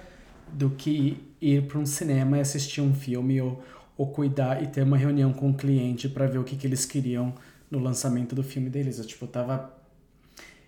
do 0.52 0.70
que 0.70 1.24
ir 1.40 1.66
para 1.66 1.78
um 1.78 1.86
cinema 1.86 2.38
e 2.38 2.40
assistir 2.40 2.80
um 2.80 2.94
filme 2.94 3.40
ou, 3.40 3.62
ou 3.96 4.08
cuidar 4.08 4.62
e 4.62 4.66
ter 4.66 4.82
uma 4.82 4.96
reunião 4.96 5.32
com 5.32 5.50
o 5.50 5.54
cliente 5.54 6.08
para 6.08 6.26
ver 6.26 6.38
o 6.38 6.44
que, 6.44 6.56
que 6.56 6.66
eles 6.66 6.84
queriam 6.84 7.32
no 7.70 7.78
lançamento 7.78 8.34
do 8.34 8.42
filme 8.42 8.70
deles. 8.70 8.98
Eu, 8.98 9.06
tipo, 9.06 9.26
tava. 9.26 9.74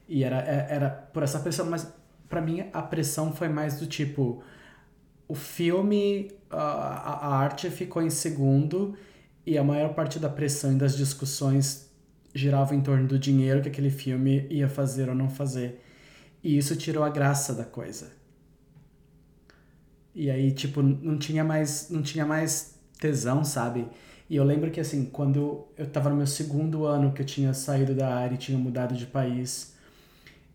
E 0.08 0.24
era, 0.24 0.40
é, 0.40 0.66
era 0.70 0.90
por 0.90 1.22
essa 1.22 1.38
pressão, 1.38 1.66
mas 1.66 1.92
para 2.28 2.40
mim 2.40 2.64
a 2.72 2.82
pressão 2.82 3.32
foi 3.32 3.48
mais 3.48 3.78
do 3.78 3.86
tipo. 3.86 4.42
O 5.26 5.34
filme, 5.34 6.30
a, 6.50 6.58
a 6.58 7.36
arte 7.36 7.68
ficou 7.68 8.00
em 8.00 8.08
segundo 8.08 8.96
e 9.44 9.58
a 9.58 9.64
maior 9.64 9.94
parte 9.94 10.18
da 10.18 10.28
pressão 10.28 10.72
e 10.72 10.76
das 10.76 10.96
discussões 10.96 11.90
girava 12.34 12.74
em 12.74 12.80
torno 12.80 13.06
do 13.06 13.18
dinheiro 13.18 13.60
que 13.60 13.68
aquele 13.68 13.90
filme 13.90 14.46
ia 14.48 14.68
fazer 14.68 15.08
ou 15.08 15.14
não 15.14 15.28
fazer. 15.28 15.82
E 16.42 16.56
isso 16.56 16.76
tirou 16.76 17.02
a 17.02 17.10
graça 17.10 17.52
da 17.52 17.64
coisa. 17.64 18.10
E 20.14 20.30
aí, 20.30 20.50
tipo, 20.52 20.82
não 20.82 21.18
tinha 21.18 21.44
mais, 21.44 21.90
não 21.90 22.02
tinha 22.02 22.26
mais 22.26 22.78
tesão, 22.98 23.44
sabe? 23.44 23.86
E 24.28 24.36
eu 24.36 24.44
lembro 24.44 24.70
que, 24.70 24.78
assim, 24.78 25.06
quando 25.06 25.66
eu 25.76 25.86
estava 25.86 26.10
no 26.10 26.16
meu 26.16 26.26
segundo 26.26 26.84
ano 26.84 27.12
que 27.12 27.22
eu 27.22 27.26
tinha 27.26 27.54
saído 27.54 27.94
da 27.94 28.14
área 28.14 28.34
e 28.34 28.38
tinha 28.38 28.58
mudado 28.58 28.94
de 28.94 29.06
país, 29.06 29.74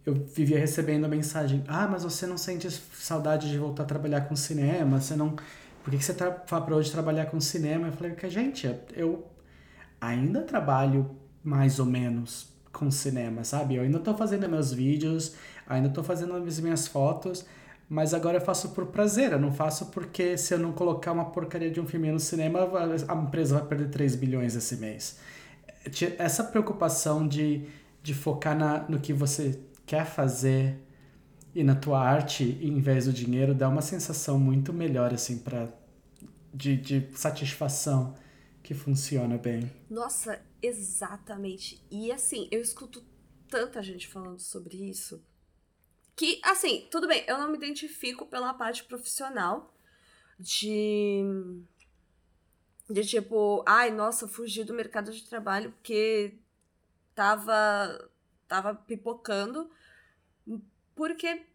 eu 0.05 0.13
vivia 0.13 0.59
recebendo 0.59 1.05
a 1.05 1.07
mensagem: 1.07 1.63
Ah, 1.67 1.87
mas 1.87 2.03
você 2.03 2.27
não 2.27 2.37
sente 2.37 2.69
saudade 2.69 3.49
de 3.49 3.57
voltar 3.57 3.83
a 3.83 3.85
trabalhar 3.85 4.21
com 4.21 4.35
cinema? 4.35 4.99
Você 4.99 5.15
não. 5.15 5.35
Por 5.83 5.91
que, 5.91 5.97
que 5.97 6.05
você 6.05 6.13
para 6.13 6.75
hoje 6.75 6.91
trabalhar 6.91 7.25
com 7.25 7.39
cinema? 7.39 7.87
Eu 7.87 7.93
falei: 7.93 8.13
que 8.13 8.29
Gente, 8.29 8.73
eu 8.95 9.25
ainda 9.99 10.41
trabalho 10.41 11.09
mais 11.43 11.79
ou 11.79 11.85
menos 11.85 12.53
com 12.71 12.91
cinema, 12.91 13.43
sabe? 13.43 13.75
Eu 13.75 13.83
ainda 13.83 13.97
estou 13.97 14.15
fazendo 14.15 14.47
meus 14.47 14.71
vídeos, 14.71 15.35
ainda 15.67 15.87
estou 15.87 16.03
fazendo 16.03 16.35
as 16.35 16.59
minhas 16.59 16.87
fotos 16.87 17.45
mas 17.89 18.13
agora 18.13 18.37
eu 18.37 18.41
faço 18.41 18.69
por 18.69 18.87
prazer, 18.87 19.31
eu 19.33 19.39
não 19.39 19.51
faço 19.51 19.87
porque 19.87 20.37
se 20.37 20.53
eu 20.53 20.59
não 20.59 20.71
colocar 20.71 21.11
uma 21.11 21.25
porcaria 21.25 21.69
de 21.69 21.79
um 21.79 21.85
filme 21.85 22.11
no 22.11 22.19
cinema, 22.19 22.59
a 23.07 23.15
empresa 23.15 23.59
vai 23.59 23.67
perder 23.67 23.89
3 23.89 24.15
bilhões 24.15 24.55
esse 24.55 24.77
mês. 24.77 25.19
Essa 26.17 26.43
preocupação 26.43 27.27
de, 27.27 27.65
de 28.01 28.13
focar 28.13 28.57
na, 28.57 28.79
no 28.89 28.99
que 28.99 29.13
você 29.13 29.59
quer 29.85 30.05
fazer 30.05 30.77
e 31.53 31.63
na 31.63 31.75
tua 31.75 31.99
arte, 31.99 32.57
em 32.61 32.79
vez 32.79 33.05
do 33.05 33.13
dinheiro, 33.13 33.53
dá 33.53 33.69
uma 33.69 33.81
sensação 33.81 34.39
muito 34.39 34.73
melhor, 34.73 35.13
assim, 35.13 35.37
pra, 35.37 35.67
de, 36.53 36.75
de 36.77 37.07
satisfação 37.15 38.15
que 38.63 38.73
funciona 38.73 39.37
bem. 39.37 39.69
Nossa, 39.89 40.41
exatamente. 40.61 41.83
E 41.91 42.11
assim, 42.11 42.47
eu 42.49 42.61
escuto 42.61 43.03
tanta 43.47 43.83
gente 43.83 44.07
falando 44.07 44.39
sobre 44.39 44.77
isso. 44.89 45.21
Que, 46.15 46.39
assim, 46.43 46.87
tudo 46.91 47.07
bem, 47.07 47.23
eu 47.27 47.37
não 47.37 47.49
me 47.49 47.57
identifico 47.57 48.25
pela 48.25 48.53
parte 48.53 48.83
profissional 48.83 49.73
de. 50.39 51.23
De 52.89 53.03
tipo, 53.05 53.63
ai, 53.65 53.91
nossa, 53.91 54.27
fugi 54.27 54.63
do 54.63 54.73
mercado 54.73 55.11
de 55.11 55.23
trabalho 55.25 55.71
porque 55.71 56.35
tava, 57.15 58.09
tava 58.47 58.75
pipocando. 58.75 59.71
Porque 60.93 61.45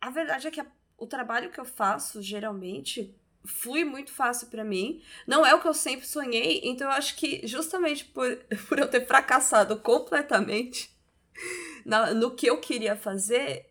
a 0.00 0.10
verdade 0.10 0.46
é 0.46 0.50
que 0.50 0.60
a, 0.60 0.66
o 0.96 1.06
trabalho 1.06 1.50
que 1.50 1.58
eu 1.58 1.64
faço, 1.64 2.22
geralmente, 2.22 3.14
flui 3.44 3.84
muito 3.84 4.12
fácil 4.12 4.48
para 4.48 4.64
mim. 4.64 5.02
Não 5.26 5.44
é 5.44 5.54
o 5.54 5.60
que 5.60 5.68
eu 5.68 5.74
sempre 5.74 6.06
sonhei, 6.06 6.60
então 6.64 6.88
eu 6.88 6.92
acho 6.92 7.16
que 7.16 7.46
justamente 7.46 8.04
por, 8.04 8.36
por 8.68 8.78
eu 8.78 8.88
ter 8.88 9.06
fracassado 9.06 9.78
completamente 9.78 10.94
na, 11.84 12.12
no 12.14 12.34
que 12.34 12.46
eu 12.46 12.60
queria 12.60 12.96
fazer, 12.96 13.69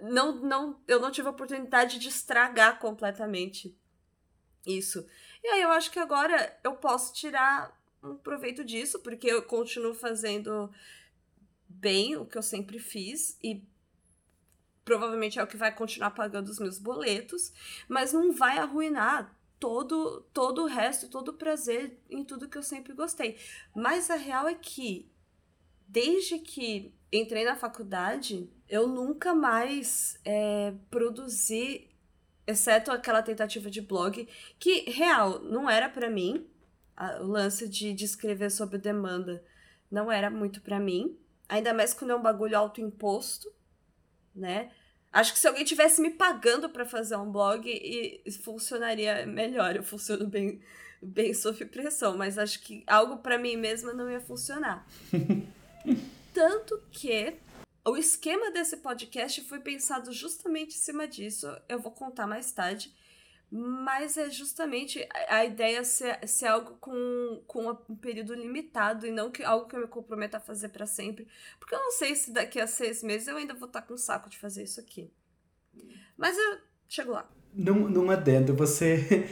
não, 0.00 0.36
não, 0.36 0.80
eu 0.86 1.00
não 1.00 1.10
tive 1.10 1.28
a 1.28 1.30
oportunidade 1.30 1.98
de 1.98 2.08
estragar 2.08 2.78
completamente 2.78 3.76
isso. 4.66 5.06
E 5.44 5.48
aí 5.48 5.62
eu 5.62 5.70
acho 5.70 5.90
que 5.90 5.98
agora 5.98 6.58
eu 6.64 6.74
posso 6.76 7.14
tirar 7.14 7.78
um 8.02 8.16
proveito 8.16 8.64
disso, 8.64 9.00
porque 9.00 9.26
eu 9.26 9.42
continuo 9.42 9.94
fazendo 9.94 10.70
bem 11.68 12.16
o 12.16 12.24
que 12.24 12.38
eu 12.38 12.42
sempre 12.42 12.78
fiz 12.78 13.38
e 13.42 13.64
provavelmente 14.84 15.38
é 15.38 15.42
o 15.42 15.46
que 15.46 15.56
vai 15.56 15.74
continuar 15.74 16.12
pagando 16.12 16.48
os 16.48 16.58
meus 16.58 16.78
boletos, 16.78 17.52
mas 17.88 18.12
não 18.12 18.32
vai 18.32 18.58
arruinar 18.58 19.36
todo 19.58 20.20
todo 20.32 20.62
o 20.62 20.66
resto, 20.66 21.08
todo 21.08 21.30
o 21.30 21.34
prazer 21.34 21.98
em 22.08 22.24
tudo 22.24 22.48
que 22.48 22.56
eu 22.56 22.62
sempre 22.62 22.92
gostei. 22.92 23.38
Mas 23.74 24.10
a 24.10 24.16
real 24.16 24.48
é 24.48 24.54
que 24.54 25.10
desde 25.88 26.38
que 26.38 26.94
entrei 27.12 27.44
na 27.44 27.56
faculdade, 27.56 28.50
eu 28.68 28.86
nunca 28.86 29.34
mais 29.34 30.18
é, 30.24 30.72
produzi, 30.90 31.88
exceto 32.46 32.90
aquela 32.90 33.22
tentativa 33.22 33.70
de 33.70 33.80
blog, 33.80 34.28
que 34.58 34.90
real 34.90 35.40
não 35.40 35.68
era 35.68 35.88
para 35.88 36.10
mim. 36.10 36.46
A, 36.96 37.20
o 37.22 37.26
lance 37.26 37.68
de, 37.68 37.92
de 37.92 38.04
escrever 38.04 38.50
sobre 38.50 38.78
demanda 38.78 39.44
não 39.90 40.10
era 40.10 40.30
muito 40.30 40.60
para 40.60 40.80
mim. 40.80 41.18
Ainda 41.48 41.72
mais 41.72 41.94
quando 41.94 42.10
é 42.10 42.16
um 42.16 42.22
bagulho 42.22 42.58
autoimposto, 42.58 43.52
né? 44.34 44.70
Acho 45.12 45.32
que 45.32 45.38
se 45.38 45.46
alguém 45.46 45.64
tivesse 45.64 46.00
me 46.02 46.10
pagando 46.10 46.68
para 46.68 46.84
fazer 46.84 47.16
um 47.16 47.30
blog, 47.30 47.66
e, 47.66 48.30
funcionaria 48.42 49.24
melhor. 49.24 49.76
Eu 49.76 49.82
funciono 49.82 50.26
bem, 50.26 50.60
bem 51.00 51.32
sob 51.32 51.64
pressão, 51.66 52.16
mas 52.16 52.36
acho 52.36 52.60
que 52.60 52.84
algo 52.86 53.18
para 53.18 53.38
mim 53.38 53.56
mesma 53.56 53.92
não 53.92 54.10
ia 54.10 54.20
funcionar. 54.20 54.86
Tanto 56.34 56.82
que 56.90 57.34
o 57.86 57.96
esquema 57.96 58.50
desse 58.50 58.78
podcast 58.78 59.40
foi 59.42 59.60
pensado 59.60 60.12
justamente 60.12 60.74
em 60.74 60.78
cima 60.78 61.06
disso. 61.06 61.46
Eu 61.68 61.78
vou 61.78 61.92
contar 61.92 62.26
mais 62.26 62.50
tarde. 62.50 62.92
Mas 63.48 64.16
é 64.16 64.28
justamente 64.28 65.06
a 65.28 65.44
ideia 65.44 65.84
ser, 65.84 66.18
ser 66.26 66.46
algo 66.46 66.76
com, 66.80 67.40
com 67.46 67.70
um 67.88 67.94
período 67.94 68.34
limitado 68.34 69.06
e 69.06 69.12
não 69.12 69.30
que 69.30 69.44
algo 69.44 69.68
que 69.68 69.76
eu 69.76 69.80
me 69.80 69.86
comprometa 69.86 70.38
a 70.38 70.40
fazer 70.40 70.70
para 70.70 70.84
sempre. 70.84 71.28
Porque 71.60 71.72
eu 71.72 71.78
não 71.78 71.92
sei 71.92 72.16
se 72.16 72.32
daqui 72.32 72.58
a 72.58 72.66
seis 72.66 73.04
meses 73.04 73.28
eu 73.28 73.36
ainda 73.36 73.54
vou 73.54 73.68
estar 73.68 73.82
tá 73.82 73.86
com 73.86 73.96
saco 73.96 74.28
de 74.28 74.36
fazer 74.36 74.64
isso 74.64 74.80
aqui. 74.80 75.12
Mas 76.16 76.36
eu 76.36 76.58
chego 76.88 77.12
lá. 77.12 77.30
Num, 77.54 77.88
num 77.88 78.10
adendo, 78.10 78.52
você. 78.52 79.30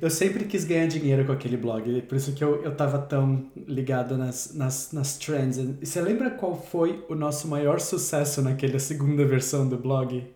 Eu 0.00 0.10
sempre 0.10 0.44
quis 0.44 0.64
ganhar 0.64 0.86
dinheiro 0.86 1.24
com 1.24 1.32
aquele 1.32 1.56
blog, 1.56 2.02
por 2.02 2.16
isso 2.16 2.32
que 2.32 2.42
eu, 2.42 2.62
eu 2.62 2.74
tava 2.74 2.98
tão 2.98 3.50
ligado 3.56 4.16
nas, 4.16 4.54
nas, 4.54 4.92
nas 4.92 5.16
trends. 5.16 5.58
E 5.58 5.86
você 5.86 6.00
lembra 6.00 6.30
qual 6.30 6.60
foi 6.60 7.04
o 7.08 7.14
nosso 7.14 7.46
maior 7.48 7.80
sucesso 7.80 8.42
naquela 8.42 8.78
segunda 8.78 9.24
versão 9.24 9.68
do 9.68 9.76
blog? 9.76 10.26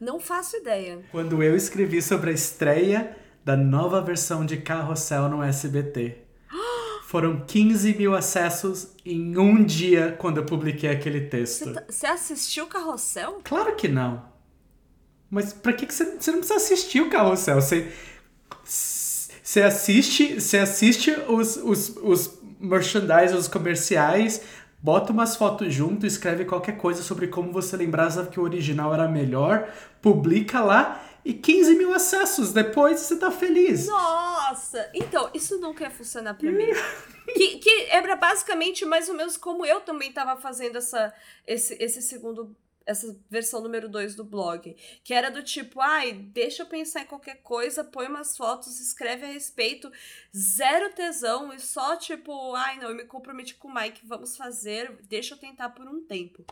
Não 0.00 0.20
faço 0.20 0.56
ideia. 0.56 0.98
Quando 1.10 1.42
eu 1.42 1.56
escrevi 1.56 2.00
sobre 2.00 2.30
a 2.30 2.32
estreia 2.32 3.16
da 3.44 3.56
nova 3.56 4.00
versão 4.00 4.44
de 4.44 4.58
Carrossel 4.58 5.28
no 5.28 5.42
SBT. 5.42 6.18
Foram 7.06 7.44
15 7.44 7.94
mil 7.94 8.14
acessos 8.14 8.94
em 9.04 9.36
um 9.36 9.64
dia 9.64 10.16
quando 10.18 10.36
eu 10.36 10.44
publiquei 10.44 10.90
aquele 10.90 11.22
texto. 11.22 11.64
Você 11.88 12.06
tá, 12.06 12.12
assistiu 12.12 12.64
o 12.64 12.68
Carrossel? 12.68 13.40
Claro 13.42 13.74
que 13.74 13.88
não. 13.88 14.30
Mas 15.28 15.52
pra 15.52 15.72
que, 15.72 15.86
que 15.86 15.94
você, 15.94 16.04
você 16.04 16.30
não 16.30 16.38
precisa 16.38 16.56
assistir 16.56 17.00
o 17.00 17.10
Carrossel? 17.10 17.60
Você, 17.60 17.92
você 18.64 19.62
assiste, 19.62 20.40
você 20.40 20.58
assiste 20.58 21.10
os, 21.28 21.56
os, 21.56 21.96
os 21.96 22.38
merchandise, 22.60 23.34
os 23.34 23.48
comerciais, 23.48 24.42
bota 24.82 25.12
umas 25.12 25.36
fotos 25.36 25.72
junto, 25.72 26.06
escreve 26.06 26.44
qualquer 26.44 26.76
coisa 26.76 27.02
sobre 27.02 27.28
como 27.28 27.52
você 27.52 27.76
lembrava 27.76 28.26
que 28.26 28.38
o 28.38 28.42
original 28.42 28.94
era 28.94 29.08
melhor, 29.08 29.68
publica 30.00 30.60
lá 30.60 31.04
e 31.24 31.34
15 31.34 31.74
mil 31.74 31.92
acessos. 31.92 32.52
Depois 32.52 33.00
você 33.00 33.16
tá 33.16 33.30
feliz. 33.30 33.86
Nossa! 33.86 34.90
Então, 34.94 35.30
isso 35.34 35.58
não 35.58 35.74
quer 35.74 35.90
funcionar 35.90 36.34
pra 36.34 36.50
mim. 36.50 36.70
que, 37.34 37.58
que 37.58 37.86
era 37.90 38.16
basicamente 38.16 38.84
mais 38.84 39.08
ou 39.08 39.14
menos 39.14 39.36
como 39.36 39.64
eu 39.64 39.80
também 39.80 40.12
tava 40.12 40.40
fazendo 40.40 40.78
essa, 40.78 41.12
esse, 41.46 41.76
esse 41.80 42.02
segundo 42.02 42.54
essa 42.90 43.16
versão 43.30 43.60
número 43.60 43.88
2 43.88 44.16
do 44.16 44.24
blog, 44.24 44.76
que 45.04 45.14
era 45.14 45.30
do 45.30 45.42
tipo, 45.42 45.80
ai, 45.80 46.12
deixa 46.12 46.62
eu 46.62 46.66
pensar 46.66 47.02
em 47.02 47.06
qualquer 47.06 47.36
coisa, 47.36 47.84
põe 47.84 48.08
umas 48.08 48.36
fotos, 48.36 48.80
escreve 48.80 49.24
a 49.24 49.28
respeito, 49.28 49.90
zero 50.36 50.92
tesão 50.92 51.52
e 51.52 51.60
só 51.60 51.96
tipo, 51.96 52.54
ai, 52.54 52.78
não, 52.78 52.88
eu 52.88 52.96
me 52.96 53.04
comprometi 53.04 53.54
com 53.54 53.68
o 53.68 53.74
Mike, 53.74 54.04
vamos 54.04 54.36
fazer, 54.36 54.98
deixa 55.02 55.34
eu 55.34 55.38
tentar 55.38 55.70
por 55.70 55.86
um 55.86 56.04
tempo. 56.04 56.44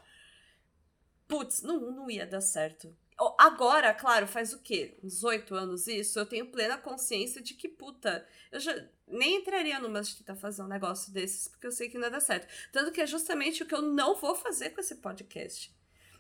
Putz, 1.27 1.61
não, 1.63 1.81
não 1.91 2.11
ia 2.11 2.27
dar 2.27 2.41
certo. 2.41 2.97
Agora, 3.37 3.93
claro, 3.93 4.29
faz 4.29 4.53
o 4.53 4.61
quê? 4.61 4.97
Uns 5.03 5.25
oito 5.25 5.57
anos 5.57 5.89
isso, 5.89 6.21
eu 6.21 6.25
tenho 6.25 6.53
plena 6.53 6.79
consciência 6.79 7.43
de 7.43 7.53
que, 7.55 7.67
puta, 7.67 8.25
eu 8.53 8.61
já 8.61 8.89
nem 9.09 9.39
entraria 9.39 9.81
numa 9.81 10.03
de 10.03 10.15
tentar 10.15 10.37
fazer 10.37 10.63
um 10.63 10.69
negócio 10.69 11.13
desses, 11.13 11.49
porque 11.49 11.67
eu 11.67 11.73
sei 11.73 11.89
que 11.89 11.99
não 11.99 12.05
ia 12.05 12.13
dar 12.13 12.21
certo. 12.21 12.47
Tanto 12.71 12.93
que 12.93 13.01
é 13.01 13.07
justamente 13.09 13.65
o 13.65 13.67
que 13.67 13.75
eu 13.75 13.83
não 13.83 14.15
vou 14.15 14.37
fazer 14.37 14.71
com 14.71 14.81
esse 14.81 14.95
podcast 14.95 15.77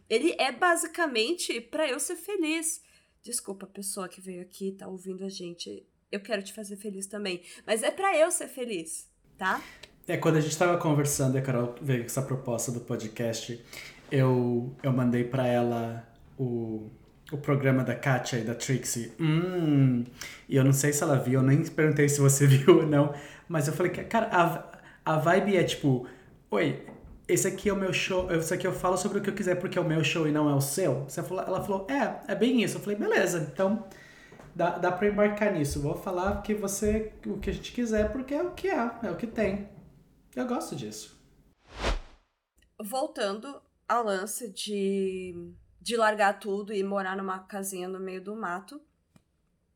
ele 0.09 0.35
é 0.38 0.51
basicamente 0.51 1.61
para 1.61 1.88
eu 1.88 2.01
ser 2.01 2.16
feliz. 2.16 2.83
Desculpa, 3.23 3.66
pessoa 3.66 4.09
que 4.09 4.21
veio 4.21 4.42
aqui 4.42 4.73
tá 4.73 4.87
ouvindo 4.88 5.25
a 5.25 5.29
gente. 5.29 5.87
Eu 6.11 6.21
quero 6.21 6.42
te 6.42 6.53
fazer 6.53 6.77
feliz 6.77 7.07
também. 7.07 7.42
Mas 7.66 7.83
é 7.83 7.90
para 7.90 8.16
eu 8.16 8.31
ser 8.31 8.49
feliz, 8.49 9.09
tá? 9.37 9.62
É, 10.07 10.16
quando 10.16 10.37
a 10.37 10.40
gente 10.40 10.57
tava 10.57 10.79
conversando 10.79 11.37
e 11.37 11.38
a 11.38 11.42
Carol 11.42 11.75
veio 11.83 12.01
com 12.01 12.07
essa 12.07 12.23
proposta 12.23 12.73
do 12.73 12.81
podcast, 12.81 13.62
eu, 14.11 14.75
eu 14.83 14.90
mandei 14.90 15.25
para 15.25 15.47
ela 15.47 16.09
o, 16.38 16.90
o 17.31 17.37
programa 17.37 17.85
da 17.85 17.94
Katia 17.94 18.38
e 18.38 18.44
da 18.44 18.55
Trixie. 18.55 19.12
Hum, 19.21 20.05
e 20.49 20.57
eu 20.57 20.64
não 20.64 20.73
sei 20.73 20.94
se 20.94 21.03
ela 21.03 21.16
viu, 21.16 21.40
eu 21.40 21.47
nem 21.47 21.62
perguntei 21.62 22.09
se 22.09 22.21
você 22.21 22.47
viu 22.49 22.79
ou 22.79 22.87
não, 22.87 23.14
mas 23.47 23.68
eu 23.68 23.75
falei, 23.75 23.92
cara, 23.92 24.29
a, 24.33 24.81
a 25.05 25.18
vibe 25.18 25.57
é 25.59 25.64
tipo, 25.64 26.07
oi, 26.51 26.83
esse 27.28 27.46
aqui 27.46 27.68
é 27.68 27.72
o 27.72 27.76
meu 27.76 27.92
show, 27.92 28.32
esse 28.32 28.54
aqui 28.54 28.66
eu 28.66 28.72
falo 28.72 28.96
sobre 28.96 29.18
o 29.18 29.22
que 29.22 29.28
eu 29.28 29.34
quiser 29.34 29.56
porque 29.56 29.78
é 29.78 29.80
o 29.80 29.84
meu 29.84 30.02
show 30.02 30.26
e 30.26 30.32
não 30.32 30.48
é 30.48 30.54
o 30.54 30.62
seu. 30.62 31.06
Ela 31.46 31.62
falou, 31.62 31.86
é, 31.90 32.32
é 32.32 32.34
bem 32.34 32.62
isso. 32.62 32.78
Eu 32.78 32.80
falei, 32.80 32.98
beleza, 32.98 33.50
então 33.52 33.86
dá, 34.56 34.78
dá 34.78 34.90
pra 34.90 35.08
embarcar 35.08 35.52
nisso. 35.52 35.82
Vou 35.82 35.94
falar 35.94 36.40
que 36.40 36.54
você, 36.54 37.12
o 37.26 37.38
que 37.38 37.50
a 37.50 37.52
gente 37.52 37.70
quiser 37.72 38.10
porque 38.10 38.32
é 38.32 38.42
o 38.42 38.52
que 38.52 38.68
é, 38.68 38.90
é 39.02 39.10
o 39.10 39.16
que 39.16 39.26
tem. 39.26 39.68
Eu 40.34 40.46
gosto 40.46 40.74
disso. 40.74 41.20
Voltando 42.82 43.60
ao 43.86 44.04
lance 44.04 44.50
de, 44.50 45.52
de 45.80 45.96
largar 45.96 46.38
tudo 46.38 46.72
e 46.72 46.82
morar 46.82 47.14
numa 47.14 47.40
casinha 47.40 47.88
no 47.88 48.00
meio 48.00 48.24
do 48.24 48.34
mato. 48.34 48.80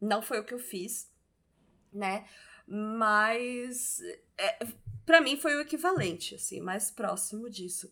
Não 0.00 0.22
foi 0.22 0.40
o 0.40 0.44
que 0.44 0.54
eu 0.54 0.58
fiz, 0.58 1.10
né? 1.92 2.24
Mas 2.66 4.00
é, 4.38 4.66
para 5.04 5.20
mim 5.20 5.36
foi 5.36 5.56
o 5.56 5.60
equivalente, 5.60 6.34
assim, 6.34 6.60
mais 6.60 6.90
próximo 6.90 7.48
disso. 7.50 7.90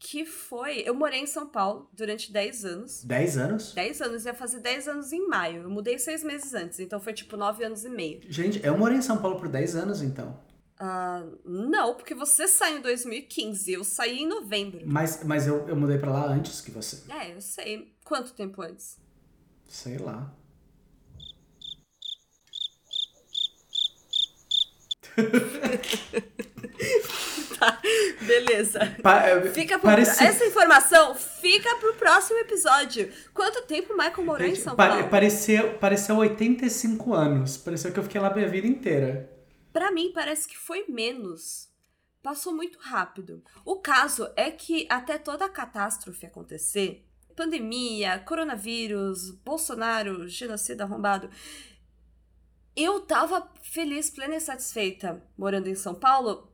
Que 0.00 0.24
foi. 0.24 0.80
Eu 0.86 0.94
morei 0.94 1.20
em 1.20 1.26
São 1.26 1.48
Paulo 1.48 1.90
durante 1.92 2.32
10 2.32 2.64
anos. 2.64 3.04
10 3.04 3.36
anos? 3.36 3.74
10 3.74 4.00
anos, 4.00 4.24
ia 4.24 4.34
fazer 4.34 4.60
10 4.60 4.86
anos 4.88 5.12
em 5.12 5.26
maio. 5.26 5.62
Eu 5.62 5.70
mudei 5.70 5.98
seis 5.98 6.22
meses 6.22 6.54
antes, 6.54 6.78
então 6.78 7.00
foi 7.00 7.12
tipo 7.12 7.36
9 7.36 7.64
anos 7.64 7.84
e 7.84 7.88
meio. 7.88 8.20
Gente, 8.28 8.64
eu 8.64 8.78
morei 8.78 8.98
em 8.98 9.02
São 9.02 9.18
Paulo 9.18 9.38
por 9.38 9.48
10 9.48 9.74
anos 9.74 10.00
então. 10.00 10.38
Uh, 10.80 11.36
não, 11.44 11.94
porque 11.94 12.14
você 12.14 12.46
saiu 12.46 12.78
em 12.78 12.82
2015, 12.82 13.72
eu 13.72 13.82
saí 13.82 14.20
em 14.20 14.28
novembro. 14.28 14.82
Mas, 14.86 15.24
mas 15.24 15.48
eu, 15.48 15.66
eu 15.66 15.74
mudei 15.74 15.98
para 15.98 16.12
lá 16.12 16.26
antes 16.26 16.60
que 16.60 16.70
você. 16.70 17.02
É, 17.12 17.34
eu 17.34 17.40
sei. 17.40 17.92
Quanto 18.04 18.32
tempo 18.32 18.62
antes? 18.62 18.96
Sei 19.66 19.98
lá. 19.98 20.32
tá, 27.58 27.80
beleza. 28.26 28.80
Pa- 29.02 29.22
é, 29.26 29.50
Fica 29.50 29.78
pro... 29.78 29.88
parecia- 29.88 30.26
Essa 30.28 30.44
informação 30.46 31.14
fica 31.14 31.74
pro 31.76 31.94
próximo 31.94 32.38
episódio. 32.40 33.10
Quanto 33.34 33.62
tempo 33.62 33.92
o 33.92 33.96
Michael 33.96 34.24
morou 34.24 34.46
em 34.46 34.54
São 34.54 34.76
Pa- 34.76 34.88
Paulo? 34.88 35.08
parecia, 35.08 35.74
parecia 35.74 36.14
85 36.14 37.14
anos. 37.14 37.56
Pareceu 37.56 37.92
que 37.92 37.98
eu 37.98 38.02
fiquei 38.04 38.20
lá 38.20 38.32
minha 38.34 38.48
vida 38.48 38.66
inteira. 38.66 39.30
Pra 39.72 39.90
mim, 39.90 40.12
parece 40.14 40.48
que 40.48 40.56
foi 40.56 40.84
menos. 40.88 41.68
Passou 42.22 42.54
muito 42.54 42.78
rápido. 42.80 43.42
O 43.64 43.76
caso 43.76 44.28
é 44.36 44.50
que 44.50 44.86
até 44.90 45.18
toda 45.18 45.44
a 45.44 45.48
catástrofe 45.48 46.26
acontecer 46.26 47.04
pandemia, 47.36 48.18
coronavírus, 48.26 49.30
Bolsonaro, 49.44 50.26
genocida 50.26 50.82
arrombado 50.82 51.30
eu 52.82 53.00
tava 53.00 53.50
feliz, 53.62 54.10
plena 54.10 54.36
e 54.36 54.40
satisfeita 54.40 55.22
morando 55.36 55.68
em 55.68 55.74
São 55.74 55.94
Paulo 55.94 56.48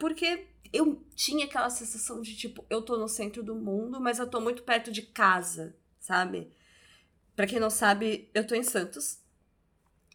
porque 0.00 0.46
eu 0.72 1.04
tinha 1.14 1.44
aquela 1.44 1.68
sensação 1.68 2.22
de 2.22 2.34
tipo, 2.34 2.64
eu 2.70 2.80
tô 2.80 2.96
no 2.96 3.06
centro 3.06 3.42
do 3.42 3.54
mundo, 3.54 4.00
mas 4.00 4.18
eu 4.18 4.26
tô 4.26 4.40
muito 4.40 4.62
perto 4.62 4.90
de 4.90 5.02
casa, 5.02 5.76
sabe? 5.98 6.50
Pra 7.36 7.46
quem 7.46 7.60
não 7.60 7.68
sabe, 7.68 8.30
eu 8.32 8.46
tô 8.46 8.54
em 8.54 8.62
Santos. 8.62 9.20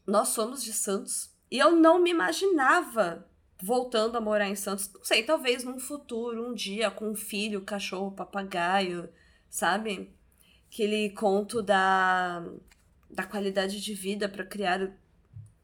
Nós 0.07 0.29
somos 0.29 0.63
de 0.63 0.73
Santos. 0.73 1.31
E 1.51 1.59
eu 1.59 1.75
não 1.75 1.99
me 1.99 2.09
imaginava 2.09 3.29
voltando 3.61 4.17
a 4.17 4.21
morar 4.21 4.49
em 4.49 4.55
Santos. 4.55 4.91
Não 4.91 5.03
sei, 5.03 5.23
talvez 5.23 5.63
num 5.63 5.79
futuro, 5.79 6.49
um 6.49 6.53
dia, 6.53 6.89
com 6.89 7.09
um 7.09 7.15
filho, 7.15 7.61
cachorro, 7.63 8.11
papagaio, 8.11 9.07
sabe? 9.49 10.11
Aquele 10.67 11.11
conto 11.11 11.61
da, 11.61 12.43
da 13.09 13.23
qualidade 13.23 13.81
de 13.81 13.93
vida 13.93 14.27
pra 14.27 14.43
criar 14.43 14.91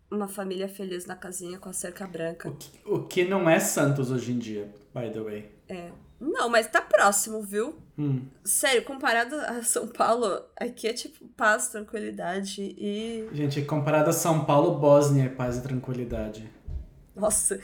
uma 0.10 0.27
família 0.27 0.67
feliz 0.67 1.06
na 1.06 1.15
casinha 1.15 1.58
com 1.58 1.69
a 1.69 1.73
cerca 1.73 2.06
branca. 2.06 2.49
O 2.49 2.56
que, 2.56 2.69
o 2.86 3.04
que 3.04 3.23
não 3.23 3.49
é 3.49 3.60
Santos 3.60 4.12
hoje 4.12 4.34
em 4.34 4.38
dia, 4.38 4.69
by 4.93 5.10
the 5.10 5.21
way. 5.21 5.51
É. 5.69 5.91
Não, 6.19 6.49
mas 6.49 6.67
tá 6.67 6.82
próximo, 6.82 7.41
viu? 7.41 7.80
Hum. 7.97 8.27
Sério, 8.43 8.84
comparado 8.84 9.36
a 9.36 9.63
São 9.63 9.88
Paulo, 9.88 10.43
aqui 10.56 10.88
é 10.88 10.93
tipo 10.93 11.27
paz, 11.30 11.69
tranquilidade 11.69 12.75
e. 12.77 13.27
Gente, 13.34 13.63
comparado 13.63 14.12
a 14.12 14.13
São 14.13 14.45
Paulo, 14.45 14.77
Bósnia 14.77 15.23
é 15.23 15.30
paz 15.30 15.58
e 15.58 15.63
tranquilidade. 15.63 16.47
Nossa! 17.15 17.60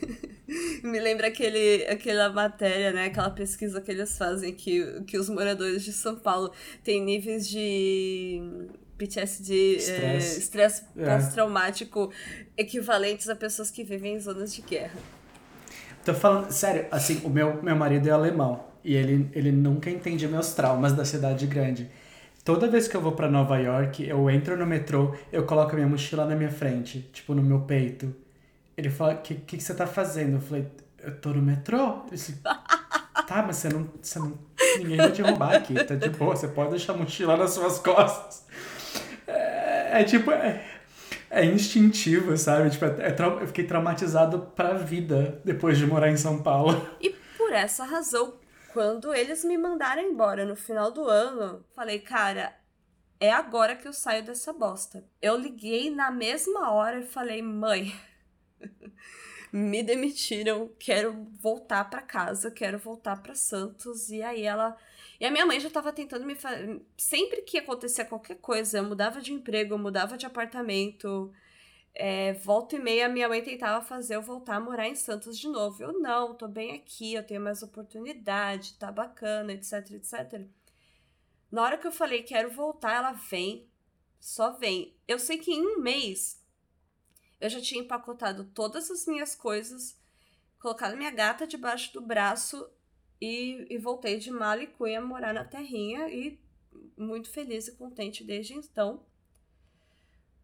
Me 0.82 1.00
lembra 1.00 1.28
aquele, 1.28 1.86
aquela 1.86 2.30
matéria, 2.30 2.92
né? 2.92 3.06
Aquela 3.06 3.30
pesquisa 3.30 3.80
que 3.80 3.90
eles 3.90 4.16
fazem 4.16 4.54
que, 4.54 5.02
que 5.02 5.18
os 5.18 5.28
moradores 5.28 5.82
de 5.82 5.92
São 5.92 6.16
Paulo 6.16 6.52
têm 6.84 7.02
níveis 7.02 7.48
de 7.48 8.42
PTSD, 9.00 9.76
eh, 9.76 10.18
Estresse. 10.18 10.84
É. 10.94 11.04
pós-traumático 11.06 12.12
equivalentes 12.54 13.30
a 13.30 13.34
pessoas 13.34 13.70
que 13.70 13.82
vivem 13.82 14.16
em 14.16 14.20
zonas 14.20 14.52
de 14.54 14.60
guerra. 14.60 14.98
Tô 16.04 16.12
falando, 16.12 16.50
sério, 16.50 16.86
assim, 16.90 17.22
o 17.24 17.30
meu, 17.30 17.62
meu 17.62 17.74
marido 17.74 18.06
é 18.08 18.12
alemão 18.12 18.64
e 18.84 18.94
ele, 18.94 19.30
ele 19.32 19.50
nunca 19.50 19.90
entende 19.90 20.28
meus 20.28 20.52
traumas 20.52 20.92
da 20.92 21.04
cidade 21.04 21.46
grande. 21.46 21.90
Toda 22.44 22.68
vez 22.68 22.88
que 22.88 22.96
eu 22.96 23.00
vou 23.00 23.12
pra 23.12 23.30
Nova 23.30 23.58
York, 23.58 24.06
eu 24.06 24.28
entro 24.28 24.56
no 24.56 24.66
metrô, 24.66 25.14
eu 25.32 25.44
coloco 25.44 25.72
a 25.72 25.74
minha 25.74 25.86
mochila 25.86 26.26
na 26.26 26.34
minha 26.34 26.50
frente, 26.50 27.08
tipo 27.12 27.34
no 27.34 27.42
meu 27.42 27.60
peito. 27.60 28.14
Ele 28.76 28.88
fala: 28.88 29.14
O 29.14 29.18
que, 29.18 29.34
que, 29.34 29.60
você 29.60 29.74
tá 29.74 29.86
fazendo? 29.86 30.36
Eu 30.36 30.40
falei: 30.40 30.66
Eu 30.98 31.20
tô 31.20 31.30
no 31.30 31.42
metrô. 31.42 32.02
Disse: 32.10 32.40
Tá, 33.28 33.44
mas 33.46 33.56
você 33.56 33.68
não, 33.68 33.86
você 34.00 34.18
não. 34.18 34.32
Ninguém 34.78 34.96
vai 34.96 35.12
te 35.12 35.22
roubar 35.22 35.54
aqui, 35.54 35.74
tá 35.84 35.94
de 35.94 36.08
boa, 36.08 36.34
você 36.34 36.48
pode 36.48 36.70
deixar 36.70 36.94
a 36.94 36.96
mochila 36.96 37.36
nas 37.36 37.52
suas 37.52 37.78
costas. 37.78 38.44
É, 39.90 40.02
é 40.02 40.04
tipo. 40.04 40.30
É, 40.30 40.64
é 41.28 41.44
instintivo, 41.44 42.36
sabe? 42.36 42.70
Tipo, 42.70 42.84
é, 42.86 43.08
é 43.08 43.16
eu 43.18 43.46
fiquei 43.46 43.64
traumatizado 43.64 44.52
pra 44.54 44.74
vida 44.74 45.40
depois 45.44 45.78
de 45.78 45.86
morar 45.86 46.10
em 46.10 46.16
São 46.16 46.42
Paulo. 46.42 46.88
E 47.00 47.10
por 47.36 47.52
essa 47.52 47.84
razão, 47.84 48.34
quando 48.72 49.14
eles 49.14 49.44
me 49.44 49.56
mandaram 49.56 50.02
embora 50.02 50.44
no 50.44 50.56
final 50.56 50.90
do 50.90 51.08
ano, 51.08 51.64
falei, 51.74 51.98
cara, 51.98 52.54
é 53.18 53.30
agora 53.30 53.76
que 53.76 53.86
eu 53.86 53.92
saio 53.92 54.24
dessa 54.24 54.52
bosta. 54.52 55.04
Eu 55.20 55.36
liguei 55.36 55.90
na 55.90 56.10
mesma 56.10 56.72
hora 56.72 57.00
e 57.00 57.06
falei, 57.06 57.42
mãe, 57.42 57.94
me 59.52 59.82
demitiram, 59.82 60.70
quero 60.78 61.28
voltar 61.40 61.88
pra 61.90 62.02
casa, 62.02 62.50
quero 62.50 62.78
voltar 62.78 63.22
pra 63.22 63.34
Santos. 63.34 64.10
E 64.10 64.22
aí 64.22 64.42
ela. 64.42 64.76
E 65.20 65.26
a 65.26 65.30
minha 65.30 65.44
mãe 65.44 65.60
já 65.60 65.68
tava 65.68 65.92
tentando 65.92 66.24
me 66.24 66.34
fazer. 66.34 66.80
Sempre 66.96 67.42
que 67.42 67.58
acontecia 67.58 68.06
qualquer 68.06 68.36
coisa, 68.36 68.78
eu 68.78 68.84
mudava 68.84 69.20
de 69.20 69.34
emprego, 69.34 69.74
eu 69.74 69.78
mudava 69.78 70.16
de 70.16 70.24
apartamento. 70.24 71.30
É, 71.94 72.32
volta 72.34 72.76
e 72.76 72.78
meia, 72.78 73.08
minha 73.08 73.28
mãe 73.28 73.42
tentava 73.42 73.84
fazer 73.84 74.16
eu 74.16 74.22
voltar 74.22 74.56
a 74.56 74.60
morar 74.60 74.88
em 74.88 74.94
Santos 74.94 75.38
de 75.38 75.46
novo. 75.46 75.82
Eu 75.82 76.00
não, 76.00 76.34
tô 76.34 76.48
bem 76.48 76.72
aqui, 76.74 77.12
eu 77.12 77.26
tenho 77.26 77.40
mais 77.40 77.62
oportunidade, 77.62 78.78
tá 78.78 78.90
bacana, 78.90 79.52
etc, 79.52 79.90
etc. 79.90 80.46
Na 81.52 81.62
hora 81.62 81.76
que 81.76 81.86
eu 81.86 81.92
falei 81.92 82.22
quero 82.22 82.50
voltar, 82.50 82.94
ela 82.94 83.12
vem, 83.12 83.68
só 84.18 84.52
vem. 84.52 84.96
Eu 85.06 85.18
sei 85.18 85.36
que 85.36 85.52
em 85.52 85.66
um 85.66 85.80
mês 85.80 86.40
eu 87.38 87.50
já 87.50 87.60
tinha 87.60 87.82
empacotado 87.82 88.44
todas 88.54 88.90
as 88.90 89.06
minhas 89.06 89.34
coisas, 89.34 89.98
colocado 90.58 90.96
minha 90.96 91.10
gata 91.10 91.46
debaixo 91.46 91.92
do 91.92 92.00
braço 92.00 92.70
e, 93.20 93.66
e 93.68 93.78
voltei 93.78 94.18
de 94.18 94.30
mala 94.30 94.66
cunha 94.66 95.00
morar 95.00 95.34
na 95.34 95.44
terrinha 95.44 96.08
e 96.08 96.38
muito 96.96 97.28
feliz 97.30 97.68
e 97.68 97.76
contente 97.76 98.24
desde 98.24 98.54
então. 98.54 99.04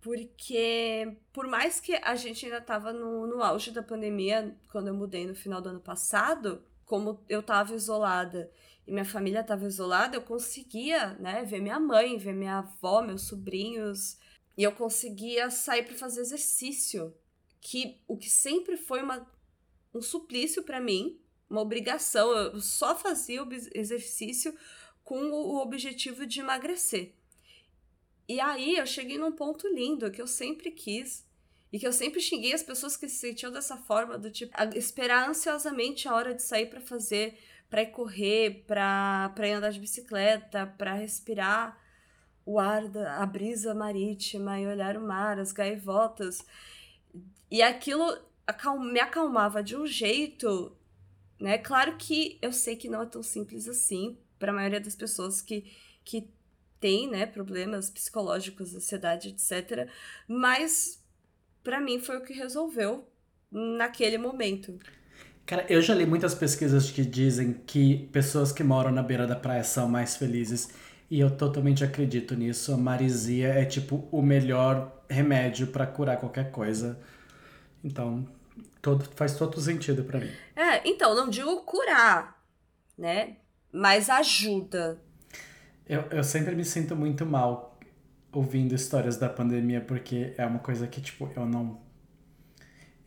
Porque, 0.01 1.17
por 1.33 1.49
mais 1.49 1.81
que 1.81 1.95
a 1.97 2.15
gente 2.15 2.45
ainda 2.45 2.61
tava 2.61 2.93
no, 2.93 3.27
no 3.27 3.43
auge 3.43 3.71
da 3.71 3.83
pandemia, 3.83 4.57
quando 4.71 4.89
eu 4.89 4.95
mudei 4.95 5.27
no 5.27 5.35
final 5.35 5.61
do 5.61 5.71
ano 5.71 5.81
passado, 5.81 6.63
como 6.85 7.25
eu 7.29 7.43
tava 7.43 7.75
isolada 7.75 8.51
e 8.87 8.93
minha 8.93 9.05
família 9.05 9.43
tava 9.43 9.67
isolada, 9.67 10.17
eu 10.17 10.23
conseguia, 10.23 11.15
né, 11.15 11.43
ver 11.45 11.61
minha 11.61 11.81
mãe, 11.81 12.17
ver 12.19 12.33
minha 12.33 12.59
avó, 12.59 13.03
meus 13.03 13.23
sobrinhos, 13.23 14.17
e 14.57 14.63
eu 14.63 14.71
conseguia 14.71 15.51
sair 15.51 15.83
para 15.83 15.97
fazer 15.97 16.21
exercício, 16.21 17.13
que 17.61 18.01
o 18.07 18.17
que 18.17 18.31
sempre 18.31 18.77
foi 18.77 19.03
uma, 19.03 19.29
um 19.93 20.01
suplício 20.01 20.63
para 20.63 20.81
mim, 20.81 21.21
uma 21.49 21.61
obrigação, 21.61 22.31
eu 22.33 22.61
só 22.61 22.97
fazia 22.97 23.43
o 23.43 23.49
exercício 23.75 24.55
com 25.05 25.19
o 25.31 25.63
objetivo 25.63 26.27
de 26.27 26.41
emagrecer. 26.41 27.15
E 28.29 28.41
aí 28.41 28.77
eu 28.77 28.87
cheguei 28.87 29.19
num 29.19 29.33
ponto 29.33 29.69
lindo 29.69 30.11
que 30.11 30.21
eu 30.21 30.27
sempre 30.27 30.73
quis 30.73 31.25
e 31.73 31.79
que 31.79 31.87
eu 31.87 31.93
sempre 31.93 32.21
xinguei 32.21 32.53
as 32.53 32.63
pessoas 32.63 32.97
que 32.97 33.09
se 33.09 33.17
sentiam 33.17 33.53
dessa 33.53 33.77
forma, 33.77 34.19
do 34.19 34.31
tipo, 34.31 34.53
esperar 34.75 35.29
ansiosamente 35.29 36.09
a 36.09 36.15
hora 36.15 36.35
de 36.35 36.43
sair 36.43 36.67
pra 36.67 36.81
fazer, 36.81 37.39
pra 37.71 37.83
ir 37.83 37.91
correr, 37.93 38.65
pra 38.67 39.33
ir 39.41 39.53
andar 39.53 39.71
de 39.71 39.79
bicicleta, 39.79 40.67
pra 40.79 40.95
respirar 40.95 41.81
o 42.45 42.59
ar, 42.59 42.89
da, 42.89 43.19
a 43.19 43.27
brisa 43.27 43.75
marítima 43.75 44.59
e 44.61 44.67
olhar 44.67 44.97
o 44.97 45.07
mar, 45.07 45.39
as 45.39 45.53
gaivotas. 45.53 46.45
E 47.51 47.61
aquilo 47.63 48.19
me 48.81 49.01
acalmava 49.01 49.63
de 49.63 49.77
um 49.77 49.87
jeito, 49.87 50.77
né? 51.41 51.59
Claro 51.59 51.97
que 51.97 52.39
eu 52.41 52.53
sei 52.53 52.77
que 52.77 52.89
não 52.89 53.03
é 53.03 53.07
tão 53.07 53.23
simples 53.23 53.69
assim 53.69 54.17
para 54.39 54.53
a 54.53 54.55
maioria 54.55 54.81
das 54.81 54.95
pessoas 54.95 55.41
que, 55.41 55.65
que 56.05 56.29
tem, 56.81 57.11
né, 57.11 57.27
problemas 57.27 57.91
psicológicos, 57.91 58.75
ansiedade, 58.75 59.29
etc. 59.29 59.89
Mas 60.29 61.03
para 61.63 61.81
mim 61.81 61.99
foi 61.99 62.17
o 62.19 62.23
que 62.23 62.33
resolveu 62.33 63.07
naquele 63.51 64.19
momento. 64.19 64.79
Cara, 65.45 65.65
eu 65.69 65.81
já 65.81 65.95
li 65.95 66.05
muitas 66.05 66.35
pesquisas 66.35 66.91
que 66.91 67.05
dizem 67.05 67.53
que 67.53 68.09
pessoas 68.13 68.51
que 68.51 68.65
moram 68.65 68.91
na 68.91 69.03
beira 69.03 69.27
da 69.27 69.37
praia 69.37 69.63
são 69.63 69.89
mais 69.89 70.17
felizes. 70.17 70.71
E 71.09 71.21
eu 71.21 71.31
totalmente 71.31 71.85
acredito 71.85 72.35
nisso. 72.35 72.73
A 72.75 72.77
marisia 72.77 73.49
é 73.49 73.65
tipo 73.65 74.09
o 74.11 74.21
melhor 74.21 75.05
remédio 75.09 75.69
pra 75.69 75.87
curar 75.87 76.17
qualquer 76.19 76.51
coisa. 76.51 76.99
Então, 77.85 78.27
todo, 78.87 79.05
faz 79.17 79.35
todo 79.35 79.61
sentido 79.61 80.05
pra 80.05 80.21
mim. 80.21 80.31
É, 80.55 80.89
então, 80.89 81.13
não 81.17 81.29
digo 81.29 81.63
curar, 81.63 82.41
né? 82.97 83.39
Mas 83.73 84.09
ajuda. 84.09 85.03
Eu, 85.89 86.03
eu 86.03 86.23
sempre 86.23 86.55
me 86.55 86.65
sinto 86.65 86.95
muito 86.95 87.27
mal 87.27 87.77
ouvindo 88.33 88.77
histórias 88.77 89.17
da 89.17 89.29
pandemia, 89.29 89.81
porque 89.81 90.35
é 90.39 90.47
uma 90.47 90.61
coisa 90.61 90.87
que, 90.87 91.01
tipo, 91.01 91.29
eu 91.35 91.45
não. 91.45 91.81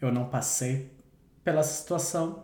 Eu 0.01 0.11
não 0.11 0.25
passei 0.25 0.91
pela 1.45 1.63
situação. 1.63 2.43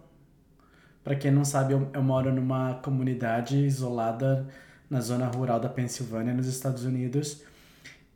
Pra 1.04 1.16
quem 1.16 1.30
não 1.30 1.44
sabe, 1.44 1.74
eu, 1.74 1.90
eu 1.94 2.02
moro 2.02 2.34
numa 2.34 2.76
comunidade 2.76 3.58
isolada 3.58 4.48
na 4.90 5.02
zona 5.02 5.28
rural 5.28 5.60
da 5.60 5.68
Pensilvânia, 5.68 6.34
nos 6.34 6.48
Estados 6.48 6.86
Unidos. 6.86 7.44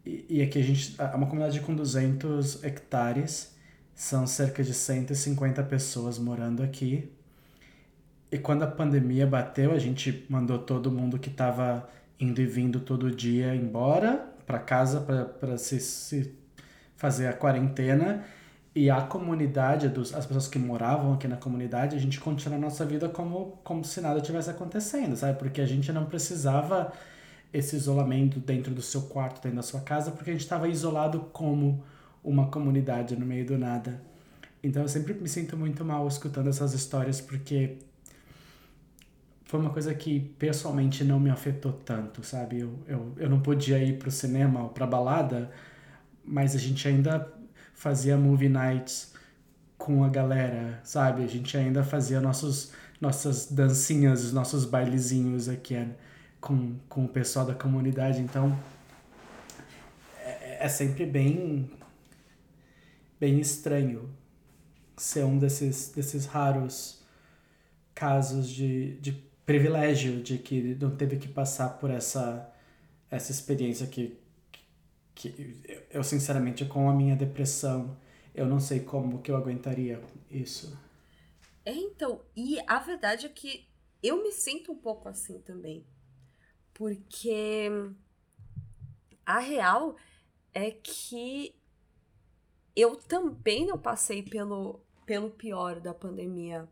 E, 0.06 0.26
e 0.30 0.42
aqui 0.42 0.60
a 0.60 0.64
gente. 0.64 0.96
É 0.98 1.16
uma 1.16 1.28
comunidade 1.28 1.60
com 1.60 1.76
200 1.76 2.64
hectares. 2.64 3.59
São 4.00 4.26
cerca 4.26 4.64
de 4.64 4.74
150 4.74 5.62
pessoas 5.64 6.18
morando 6.18 6.64
aqui. 6.64 7.12
E 8.32 8.38
quando 8.38 8.64
a 8.64 8.68
pandemia 8.68 9.28
bateu, 9.28 9.74
a 9.74 9.78
gente 9.78 10.26
mandou 10.30 10.58
todo 10.58 10.90
mundo 10.90 11.20
que 11.20 11.28
estava 11.28 11.86
indo 12.18 12.40
e 12.40 12.46
vindo 12.46 12.80
todo 12.80 13.12
dia 13.14 13.54
embora 13.54 14.26
para 14.48 14.58
casa 14.58 15.02
para 15.02 15.58
se, 15.58 15.82
se 15.82 16.34
fazer 16.96 17.28
a 17.28 17.34
quarentena. 17.34 18.24
E 18.74 18.90
a 18.90 19.02
comunidade, 19.02 19.90
dos, 19.90 20.14
as 20.14 20.26
pessoas 20.26 20.48
que 20.48 20.58
moravam 20.58 21.16
aqui 21.16 21.28
na 21.28 21.36
comunidade, 21.36 21.94
a 21.94 22.00
gente 22.00 22.22
continua 22.22 22.58
a 22.58 22.62
nossa 22.62 22.86
vida 22.86 23.10
como, 23.10 23.60
como 23.66 23.84
se 23.84 24.00
nada 24.00 24.22
tivesse 24.22 24.50
acontecendo, 24.50 25.18
sabe? 25.18 25.38
Porque 25.38 25.60
a 25.60 25.66
gente 25.66 25.92
não 25.92 26.06
precisava 26.06 26.94
esse 27.52 27.76
isolamento 27.76 28.40
dentro 28.40 28.74
do 28.74 28.82
seu 28.82 29.02
quarto, 29.02 29.42
dentro 29.42 29.58
da 29.58 29.64
sua 29.64 29.82
casa, 29.82 30.10
porque 30.10 30.30
a 30.30 30.34
gente 30.34 30.44
estava 30.44 30.70
isolado 30.70 31.20
como 31.34 31.84
uma 32.24 32.48
comunidade 32.48 33.16
no 33.16 33.26
meio 33.26 33.46
do 33.46 33.58
nada. 33.58 34.02
Então 34.64 34.82
eu 34.82 34.90
sempre 34.90 35.14
me 35.14 35.30
sinto 35.30 35.56
muito 35.56 35.84
mal 35.86 36.08
escutando 36.08 36.50
essas 36.50 36.74
histórias, 36.74 37.22
porque 37.22 37.78
foi 39.46 39.60
uma 39.60 39.72
coisa 39.72 39.94
que 39.96 40.20
pessoalmente 40.38 41.04
não 41.04 41.20
me 41.20 41.30
afetou 41.30 41.74
tanto, 41.74 42.24
sabe? 42.24 42.60
Eu, 42.60 42.80
eu, 42.88 43.14
eu 43.18 43.30
não 43.30 43.40
podia 43.40 43.84
ir 43.84 43.98
pro 43.98 44.12
cinema 44.12 44.64
ou 44.64 44.70
pra 44.70 44.86
balada, 44.86 45.50
mas 46.24 46.56
a 46.56 46.60
gente 46.60 46.88
ainda 46.88 47.28
fazia 47.74 48.16
movie 48.18 48.50
nights 48.50 49.14
com 49.78 50.04
a 50.04 50.10
galera, 50.10 50.80
sabe? 50.84 51.24
A 51.24 51.28
gente 51.28 51.56
ainda 51.58 51.84
fazia 51.84 52.20
nossos, 52.20 52.74
nossas 53.00 53.50
dancinhas, 53.50 54.32
nossos 54.34 54.66
bailezinhos 54.66 55.48
aqui 55.48 55.88
com, 56.40 56.76
com 56.88 57.06
o 57.06 57.08
pessoal 57.08 57.46
da 57.46 57.56
comunidade. 57.56 58.20
Então 58.20 58.56
é, 60.20 60.66
é 60.66 60.68
sempre 60.68 61.06
bem, 61.06 61.72
bem 63.20 63.40
estranho 63.40 64.10
ser 64.96 65.26
um 65.26 65.38
desses, 65.38 65.92
desses 65.92 66.26
raros 66.26 67.04
casos 67.94 68.50
de, 68.50 68.98
de 69.00 69.12
privilégio 69.46 70.22
de 70.22 70.38
que 70.38 70.76
não 70.76 70.96
teve 70.96 71.18
que 71.18 71.28
passar 71.28 71.80
por 71.80 71.90
essa, 71.90 72.54
essa 73.10 73.32
experiência 73.32 73.88
que, 73.88 74.18
que 75.14 75.62
eu, 75.90 76.04
sinceramente, 76.04 76.64
com 76.66 76.90
a 76.90 76.94
minha 76.94 77.16
depressão, 77.16 77.98
eu 78.34 78.46
não 78.46 78.60
sei 78.60 78.80
como 78.80 79.22
que 79.22 79.32
eu 79.32 79.36
aguentaria 79.36 80.02
isso. 80.32 80.78
É, 81.66 81.74
então, 81.74 82.22
e 82.36 82.58
a 82.66 82.80
verdade 82.80 83.26
é 83.26 83.30
que 83.30 83.68
eu 84.02 84.24
me 84.24 84.32
sinto 84.32 84.72
um 84.72 84.78
pouco 84.78 85.10
assim 85.10 85.40
também. 85.40 85.86
Porque 86.74 87.70
a 89.26 89.40
real 89.40 89.98
é 90.54 90.72
que 90.72 91.54
eu 92.80 92.96
também 92.96 93.66
não 93.66 93.78
passei 93.78 94.24
pelo, 94.24 94.80
pelo 95.06 95.30
pior 95.30 95.80
da 95.80 95.94
pandemia 95.94 96.68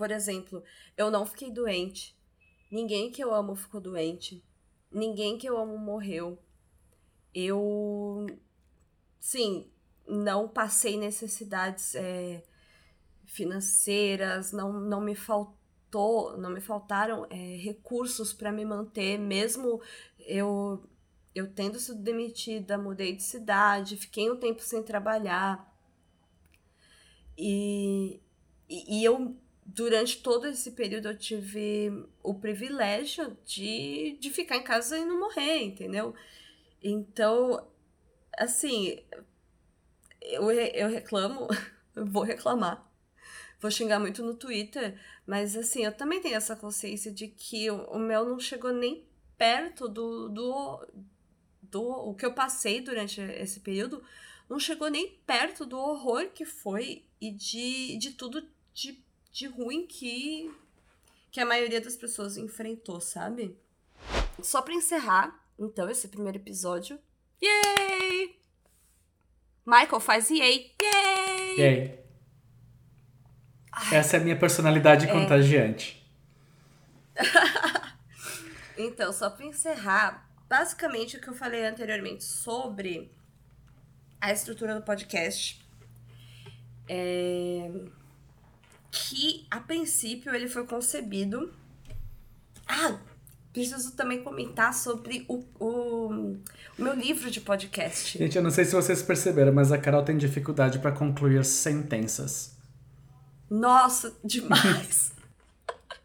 por 0.00 0.10
exemplo, 0.10 0.64
eu 0.96 1.10
não 1.10 1.26
fiquei 1.26 1.50
doente. 1.50 2.18
Ninguém 2.72 3.10
que 3.10 3.22
eu 3.22 3.34
amo 3.34 3.54
ficou 3.54 3.82
doente. 3.82 4.42
Ninguém 4.90 5.36
que 5.36 5.46
eu 5.46 5.58
amo 5.58 5.76
morreu. 5.76 6.38
Eu, 7.34 8.26
sim, 9.18 9.70
não 10.08 10.48
passei 10.48 10.96
necessidades 10.96 11.94
é, 11.94 12.42
financeiras, 13.26 14.52
não, 14.52 14.72
não 14.72 15.02
me 15.02 15.14
faltou, 15.14 16.38
não 16.38 16.48
me 16.48 16.62
faltaram 16.62 17.26
é, 17.28 17.58
recursos 17.58 18.32
para 18.32 18.50
me 18.50 18.64
manter, 18.64 19.18
mesmo 19.18 19.82
eu 20.20 20.82
eu 21.34 21.52
tendo 21.52 21.78
sido 21.78 22.02
demitida, 22.02 22.78
mudei 22.78 23.14
de 23.14 23.22
cidade, 23.22 23.96
fiquei 23.96 24.30
um 24.30 24.36
tempo 24.36 24.62
sem 24.62 24.82
trabalhar. 24.82 25.68
E, 27.36 28.20
e, 28.68 29.00
e 29.00 29.04
eu 29.04 29.36
durante 29.64 30.20
todo 30.22 30.46
esse 30.46 30.72
período 30.72 31.08
eu 31.08 31.18
tive 31.18 32.06
o 32.22 32.34
privilégio 32.34 33.36
de, 33.44 34.16
de 34.20 34.30
ficar 34.30 34.56
em 34.56 34.64
casa 34.64 34.98
e 34.98 35.04
não 35.04 35.20
morrer, 35.20 35.62
entendeu? 35.62 36.14
Então, 36.82 37.66
assim, 38.36 38.98
eu, 40.20 40.50
eu 40.50 40.88
reclamo, 40.88 41.46
vou 41.94 42.22
reclamar, 42.22 42.90
vou 43.60 43.70
xingar 43.70 44.00
muito 44.00 44.24
no 44.24 44.34
Twitter, 44.34 44.98
mas 45.26 45.56
assim, 45.56 45.84
eu 45.84 45.92
também 45.92 46.20
tenho 46.20 46.36
essa 46.36 46.56
consciência 46.56 47.12
de 47.12 47.28
que 47.28 47.70
o, 47.70 47.84
o 47.90 47.98
meu 47.98 48.24
não 48.24 48.40
chegou 48.40 48.72
nem 48.72 49.04
perto 49.38 49.88
do, 49.88 50.28
do, 50.28 50.86
o 51.78 52.14
que 52.14 52.24
eu 52.24 52.32
passei 52.32 52.80
durante 52.80 53.20
esse 53.20 53.60
período, 53.60 54.02
não 54.48 54.58
chegou 54.58 54.88
nem 54.88 55.10
perto 55.26 55.64
do 55.64 55.78
horror 55.78 56.30
que 56.34 56.44
foi 56.44 57.04
e 57.20 57.30
de, 57.30 57.96
de 57.98 58.12
tudo 58.12 58.48
de 58.72 58.98
de 59.32 59.46
ruim 59.46 59.86
que, 59.86 60.52
que 61.30 61.40
a 61.40 61.46
maioria 61.46 61.80
das 61.80 61.96
pessoas 61.96 62.36
enfrentou, 62.36 63.00
sabe? 63.00 63.56
Só 64.42 64.62
para 64.62 64.74
encerrar, 64.74 65.38
então, 65.58 65.88
esse 65.88 66.08
primeiro 66.08 66.38
episódio. 66.38 66.98
Yay! 67.42 68.36
Michael 69.64 70.00
faz 70.00 70.30
yay! 70.30 70.74
Yay! 70.80 71.56
Yay! 71.58 72.00
Essa 73.92 74.16
é 74.16 74.20
a 74.20 74.22
minha 74.22 74.38
personalidade 74.38 75.06
é... 75.06 75.12
contagiante. 75.12 76.00
então, 78.76 79.12
só 79.12 79.30
para 79.30 79.46
encerrar, 79.46 80.29
basicamente 80.50 81.16
o 81.16 81.20
que 81.20 81.28
eu 81.28 81.34
falei 81.34 81.64
anteriormente 81.64 82.24
sobre 82.24 83.10
a 84.20 84.30
estrutura 84.32 84.74
do 84.74 84.82
podcast. 84.82 85.64
É 86.86 87.70
que 88.90 89.46
a 89.50 89.60
princípio 89.60 90.34
ele 90.34 90.48
foi 90.48 90.66
concebido. 90.66 91.52
Ah, 92.66 92.98
preciso 93.52 93.92
também 93.92 94.22
comentar 94.22 94.74
sobre 94.74 95.24
o, 95.28 95.44
o, 95.58 96.36
o, 96.78 96.82
meu 96.82 96.94
livro 96.94 97.30
de 97.30 97.40
podcast. 97.40 98.18
Gente, 98.18 98.36
eu 98.36 98.42
não 98.42 98.50
sei 98.50 98.64
se 98.64 98.72
vocês 98.72 99.02
perceberam, 99.02 99.52
mas 99.52 99.72
a 99.72 99.78
Carol 99.78 100.02
tem 100.02 100.16
dificuldade 100.16 100.78
para 100.78 100.92
concluir 100.92 101.44
sentenças. 101.44 102.56
Nossa, 103.48 104.16
demais! 104.24 105.12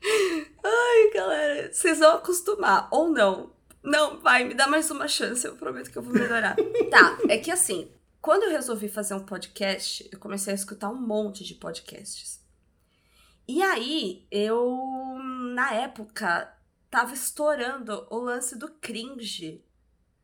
Ai, 0.64 1.12
galera, 1.14 1.72
vocês 1.72 2.00
vão 2.00 2.16
acostumar, 2.16 2.88
ou 2.92 3.10
não. 3.10 3.55
Não, 3.86 4.20
vai, 4.20 4.44
me 4.44 4.54
dá 4.54 4.68
mais 4.68 4.90
uma 4.90 5.08
chance, 5.08 5.46
eu 5.46 5.56
prometo 5.56 5.92
que 5.92 5.98
eu 5.98 6.02
vou 6.02 6.14
melhorar. 6.14 6.56
tá, 6.90 7.18
é 7.30 7.38
que 7.38 7.52
assim, 7.52 7.92
quando 8.20 8.44
eu 8.44 8.50
resolvi 8.50 8.90
fazer 8.90 9.14
um 9.14 9.24
podcast, 9.24 10.10
eu 10.12 10.20
comecei 10.20 10.52
a 10.52 10.56
escutar 10.56 10.90
um 10.90 11.00
monte 11.00 11.44
de 11.44 11.54
podcasts. 11.54 12.44
E 13.48 13.62
aí, 13.62 14.26
eu, 14.32 15.20
na 15.54 15.72
época, 15.74 16.52
tava 16.90 17.14
estourando 17.14 18.08
o 18.10 18.18
lance 18.18 18.58
do 18.58 18.70
cringe. 18.70 19.64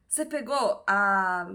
Você 0.07 0.25
pegou 0.25 0.83
a 0.87 1.53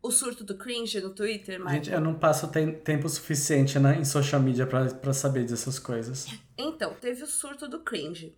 o 0.00 0.10
surto 0.10 0.44
do 0.44 0.56
cringe 0.56 1.00
no 1.00 1.10
Twitter, 1.10 1.58
Michael? 1.58 1.74
Gente, 1.74 1.90
eu 1.90 2.00
não 2.00 2.14
passo 2.14 2.48
tem, 2.48 2.72
tempo 2.72 3.08
suficiente 3.08 3.78
né, 3.78 3.98
em 3.98 4.04
social 4.04 4.40
media 4.40 4.66
para 4.66 5.12
saber 5.12 5.44
dessas 5.44 5.78
coisas. 5.78 6.26
Então, 6.56 6.94
teve 6.94 7.22
o 7.22 7.26
surto 7.26 7.68
do 7.68 7.80
cringe, 7.80 8.34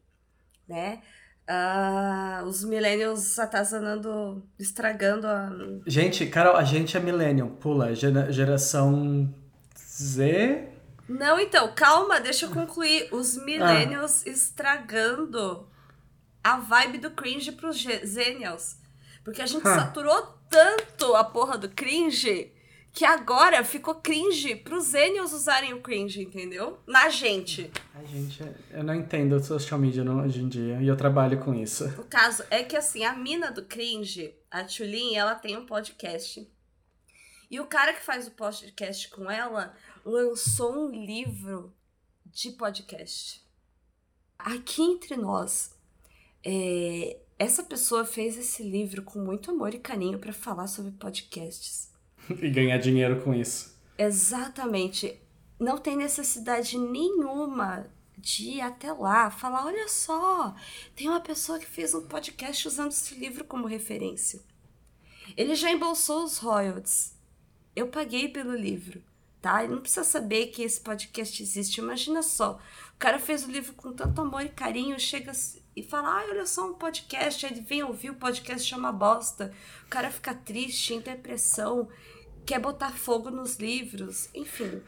né? 0.67 1.03
Uh, 1.51 2.45
os 2.47 2.63
millennials 2.63 3.37
atazanando, 3.37 4.41
estragando 4.57 5.27
a... 5.27 5.51
Gente, 5.85 6.25
Carol, 6.27 6.55
a 6.55 6.63
gente 6.63 6.97
é 6.97 7.01
millennial, 7.01 7.49
pula, 7.49 7.93
geração 7.95 9.35
Z... 9.77 10.69
Não, 11.09 11.41
então, 11.41 11.73
calma, 11.75 12.21
deixa 12.21 12.47
eu 12.47 12.51
concluir. 12.51 13.09
Os 13.11 13.37
millennials 13.37 14.23
ah. 14.25 14.31
estragando 14.31 15.67
a 16.43 16.57
vibe 16.59 16.99
do 16.99 17.11
cringe 17.11 17.51
pros 17.51 17.85
zenials. 18.05 18.77
Porque 19.25 19.43
a 19.43 19.47
gente 19.47 19.67
ah. 19.67 19.75
saturou 19.75 20.39
tanto 20.49 21.17
a 21.17 21.25
porra 21.25 21.59
do 21.59 21.69
cringe 21.69 22.53
que 22.92 23.05
agora 23.05 23.62
ficou 23.64 23.94
cringe 23.94 24.57
pros 24.57 24.87
zenials 24.88 25.33
usarem 25.33 25.72
o 25.72 25.81
cringe, 25.81 26.22
entendeu? 26.22 26.79
Na 26.87 27.09
gente. 27.09 27.70
A 27.94 28.03
gente, 28.05 28.42
eu 28.70 28.83
não 28.83 28.94
entendo 28.94 29.42
social 29.42 29.79
media 29.79 30.03
hoje 30.03 30.40
em 30.40 30.48
dia 30.48 30.81
e 30.83 30.88
eu 30.88 30.96
trabalho 30.96 31.38
com 31.40 31.55
isso. 31.55 31.87
O 31.98 32.05
caso 32.05 32.44
é 32.50 32.64
que 32.64 32.76
assim, 32.76 33.05
a 33.05 33.14
mina 33.14 33.50
do 33.50 33.64
cringe, 33.64 34.35
a 34.50 34.64
Tulin, 34.64 35.14
ela 35.14 35.35
tem 35.35 35.57
um 35.57 35.66
podcast. 35.66 36.50
E 37.50 37.61
o 37.61 37.66
cara 37.66 37.94
que 37.94 38.03
faz 38.03 38.26
o 38.26 38.33
podcast 38.33 39.09
com 39.11 39.31
ela 39.31 39.74
lançou 40.05 40.87
um 40.87 40.90
livro 40.90 41.72
de 42.26 42.50
podcast. 42.53 43.44
Aqui 44.38 44.83
entre 44.83 45.16
nós, 45.16 45.76
é, 46.44 47.18
essa 47.38 47.62
pessoa 47.62 48.05
fez 48.05 48.38
esse 48.38 48.62
livro 48.62 49.03
com 49.03 49.18
muito 49.18 49.50
amor 49.50 49.74
e 49.74 49.79
carinho 49.79 50.18
para 50.18 50.33
falar 50.33 50.66
sobre 50.66 50.92
podcasts. 50.92 51.89
e 52.40 52.50
ganhar 52.50 52.78
dinheiro 52.78 53.20
com 53.22 53.35
isso. 53.35 53.78
Exatamente. 53.96 55.20
Não 55.59 55.78
tem 55.78 55.96
necessidade 55.96 56.78
nenhuma 56.78 57.87
de 58.16 58.44
ir 58.44 58.61
até 58.61 58.92
lá, 58.92 59.30
falar: 59.30 59.66
olha 59.66 59.88
só, 59.88 60.54
tem 60.94 61.09
uma 61.09 61.20
pessoa 61.20 61.59
que 61.59 61.66
fez 61.66 61.94
um 61.94 62.06
podcast 62.06 62.66
usando 62.66 62.92
esse 62.92 63.14
livro 63.14 63.44
como 63.44 63.66
referência. 63.66 64.40
Ele 65.37 65.54
já 65.54 65.70
embolsou 65.70 66.24
os 66.24 66.38
royalties. 66.38 67.14
Eu 67.74 67.88
paguei 67.88 68.28
pelo 68.28 68.54
livro 68.54 69.02
tá? 69.40 69.64
Ele 69.64 69.74
não 69.74 69.80
precisa 69.80 70.04
saber 70.04 70.48
que 70.48 70.62
esse 70.62 70.80
podcast 70.80 71.42
existe. 71.42 71.80
Imagina 71.80 72.22
só, 72.22 72.61
o 72.94 72.98
cara 72.98 73.18
fez 73.18 73.44
o 73.44 73.50
livro 73.50 73.72
com 73.74 73.92
tanto 73.92 74.20
amor 74.20 74.42
e 74.42 74.48
carinho, 74.48 74.98
chega 74.98 75.33
e 75.74 75.83
fala, 75.83 76.20
ah, 76.20 76.24
olha 76.28 76.46
só 76.46 76.68
um 76.68 76.74
podcast, 76.74 77.46
aí 77.46 77.52
ele 77.52 77.61
vem 77.61 77.83
ouvir 77.83 78.11
o 78.11 78.14
podcast 78.14 78.66
chama 78.66 78.92
bosta. 78.92 79.52
O 79.87 79.88
cara 79.88 80.11
fica 80.11 80.35
triste, 80.35 80.94
em 80.94 81.00
depressão. 81.00 81.88
quer 82.44 82.59
botar 82.59 82.90
fogo 82.90 83.30
nos 83.30 83.56
livros, 83.56 84.28
enfim. 84.35 84.83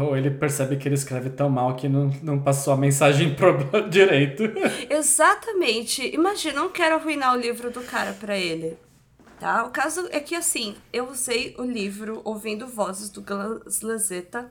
Ou 0.00 0.16
ele 0.16 0.30
percebe 0.30 0.76
que 0.76 0.88
ele 0.88 0.94
escreve 0.94 1.30
tão 1.30 1.50
mal 1.50 1.76
que 1.76 1.88
não, 1.88 2.08
não 2.22 2.40
passou 2.40 2.72
a 2.72 2.76
mensagem 2.76 3.34
pro 3.36 3.88
direito. 3.90 4.44
Exatamente. 4.88 6.14
Imagina, 6.14 6.60
não 6.60 6.70
quero 6.70 6.94
arruinar 6.94 7.34
o 7.34 7.40
livro 7.40 7.70
do 7.70 7.82
cara 7.82 8.12
pra 8.14 8.36
ele. 8.38 8.78
Tá? 9.38 9.64
O 9.64 9.70
caso 9.70 10.08
é 10.10 10.18
que 10.18 10.34
assim, 10.34 10.76
eu 10.90 11.10
usei 11.10 11.54
o 11.58 11.62
livro 11.62 12.22
ouvindo 12.24 12.66
vozes 12.66 13.10
do 13.10 13.20
Gus 13.20 13.82
Lanzetta 13.82 14.50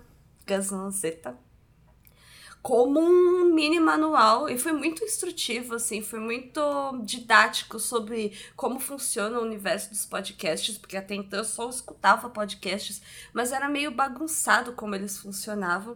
como 2.65 2.99
um 2.99 3.53
mini 3.53 3.79
manual 3.79 4.49
e 4.49 4.57
foi 4.57 4.71
muito 4.71 5.03
instrutivo, 5.03 5.75
assim, 5.75 6.01
foi 6.01 6.19
muito 6.19 6.59
didático 7.03 7.79
sobre 7.79 8.35
como 8.55 8.79
funciona 8.79 9.37
o 9.37 9.43
universo 9.43 9.91
dos 9.91 10.03
podcasts, 10.03 10.75
porque 10.75 10.97
até 10.97 11.13
então 11.13 11.37
eu 11.37 11.45
só 11.45 11.69
escutava 11.69 12.27
podcasts, 12.27 13.03
mas 13.31 13.51
era 13.51 13.69
meio 13.69 13.91
bagunçado 13.91 14.73
como 14.73 14.95
eles 14.95 15.15
funcionavam. 15.15 15.95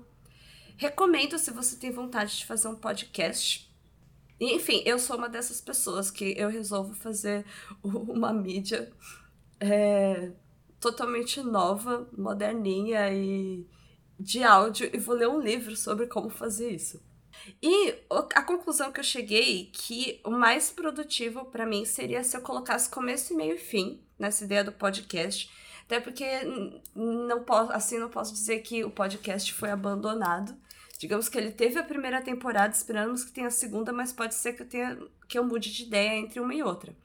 Recomendo 0.77 1.39
se 1.39 1.49
você 1.49 1.75
tem 1.75 1.89
vontade 1.89 2.37
de 2.37 2.45
fazer 2.45 2.67
um 2.67 2.75
podcast. 2.75 3.67
Enfim, 4.39 4.83
eu 4.85 4.99
sou 4.99 5.17
uma 5.17 5.27
dessas 5.27 5.59
pessoas 5.59 6.11
que 6.11 6.35
eu 6.37 6.49
resolvo 6.49 6.93
fazer 6.93 7.47
uma 7.81 8.31
mídia 8.31 8.93
é, 9.59 10.33
totalmente 10.79 11.41
nova, 11.41 12.07
moderninha 12.15 13.11
e 13.11 13.65
de 14.19 14.43
áudio 14.43 14.89
e 14.93 14.97
vou 14.97 15.15
ler 15.15 15.29
um 15.29 15.39
livro 15.39 15.75
sobre 15.75 16.07
como 16.07 16.29
fazer 16.29 16.71
isso. 16.71 17.01
E 17.61 17.95
a 18.09 18.43
conclusão 18.43 18.91
que 18.91 18.99
eu 18.99 19.03
cheguei 19.03 19.71
que 19.73 20.19
o 20.25 20.31
mais 20.31 20.69
produtivo 20.69 21.45
para 21.45 21.65
mim 21.65 21.85
seria 21.85 22.23
se 22.23 22.35
eu 22.35 22.41
colocasse 22.41 22.89
começo, 22.89 23.35
meio 23.35 23.55
e 23.55 23.57
fim 23.57 24.03
nessa 24.17 24.43
ideia 24.43 24.63
do 24.63 24.71
podcast. 24.71 25.49
Até 25.85 25.99
porque 25.99 26.25
não 26.93 27.43
posso, 27.43 27.71
assim 27.71 27.97
não 27.97 28.09
posso 28.09 28.33
dizer 28.33 28.59
que 28.59 28.83
o 28.83 28.91
podcast 28.91 29.53
foi 29.53 29.71
abandonado. 29.71 30.55
Digamos 30.99 31.29
que 31.29 31.37
ele 31.37 31.51
teve 31.51 31.79
a 31.79 31.83
primeira 31.83 32.21
temporada, 32.21 32.75
esperamos 32.75 33.23
que 33.23 33.31
tenha 33.31 33.47
a 33.47 33.51
segunda, 33.51 33.93
mas 33.93 34.11
pode 34.11 34.35
ser 34.35 34.53
que 34.53 34.63
eu 34.63 34.67
tenha 34.67 34.99
que 35.27 35.39
eu 35.39 35.43
mude 35.43 35.71
de 35.71 35.83
ideia 35.83 36.17
entre 36.17 36.39
uma 36.39 36.53
e 36.53 36.61
outra. 36.61 36.95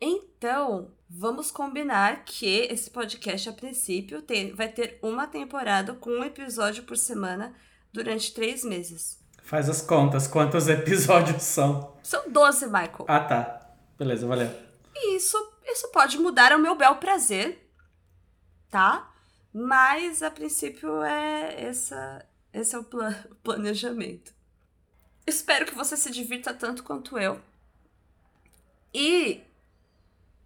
Então, 0.00 0.92
vamos 1.08 1.50
combinar 1.50 2.24
que 2.24 2.62
esse 2.70 2.90
podcast, 2.90 3.48
a 3.48 3.52
princípio, 3.52 4.22
tem, 4.22 4.52
vai 4.52 4.68
ter 4.68 4.98
uma 5.02 5.26
temporada 5.26 5.94
com 5.94 6.10
um 6.10 6.24
episódio 6.24 6.82
por 6.84 6.96
semana 6.96 7.54
durante 7.92 8.34
três 8.34 8.64
meses. 8.64 9.24
Faz 9.42 9.68
as 9.68 9.80
contas, 9.80 10.26
quantos 10.26 10.66
episódios 10.68 11.42
são? 11.42 11.96
São 12.02 12.30
12, 12.30 12.66
Michael. 12.66 13.04
Ah, 13.08 13.20
tá. 13.20 13.70
Beleza, 13.96 14.26
valeu. 14.26 14.50
E 14.94 15.16
isso, 15.16 15.36
isso 15.64 15.88
pode 15.92 16.18
mudar 16.18 16.52
ao 16.52 16.58
meu 16.58 16.74
bel 16.74 16.96
prazer, 16.96 17.70
tá? 18.70 19.12
Mas, 19.52 20.22
a 20.22 20.30
princípio, 20.30 21.02
é 21.02 21.62
essa, 21.62 22.26
esse 22.52 22.74
é 22.74 22.78
o 22.78 22.84
planejamento. 23.42 24.34
Espero 25.26 25.64
que 25.64 25.74
você 25.74 25.96
se 25.96 26.10
divirta 26.10 26.52
tanto 26.52 26.82
quanto 26.82 27.18
eu. 27.18 27.40
E 28.92 29.45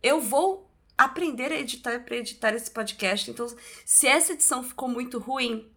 eu 0.03 0.21
vou 0.21 0.71
aprender 0.97 1.51
a 1.53 1.59
editar 1.59 2.01
para 2.05 2.17
editar 2.17 2.55
esse 2.55 2.71
podcast. 2.71 3.31
Então, 3.31 3.47
se 3.85 4.07
essa 4.07 4.33
edição 4.33 4.63
ficou 4.63 4.89
muito 4.89 5.19
ruim, 5.19 5.71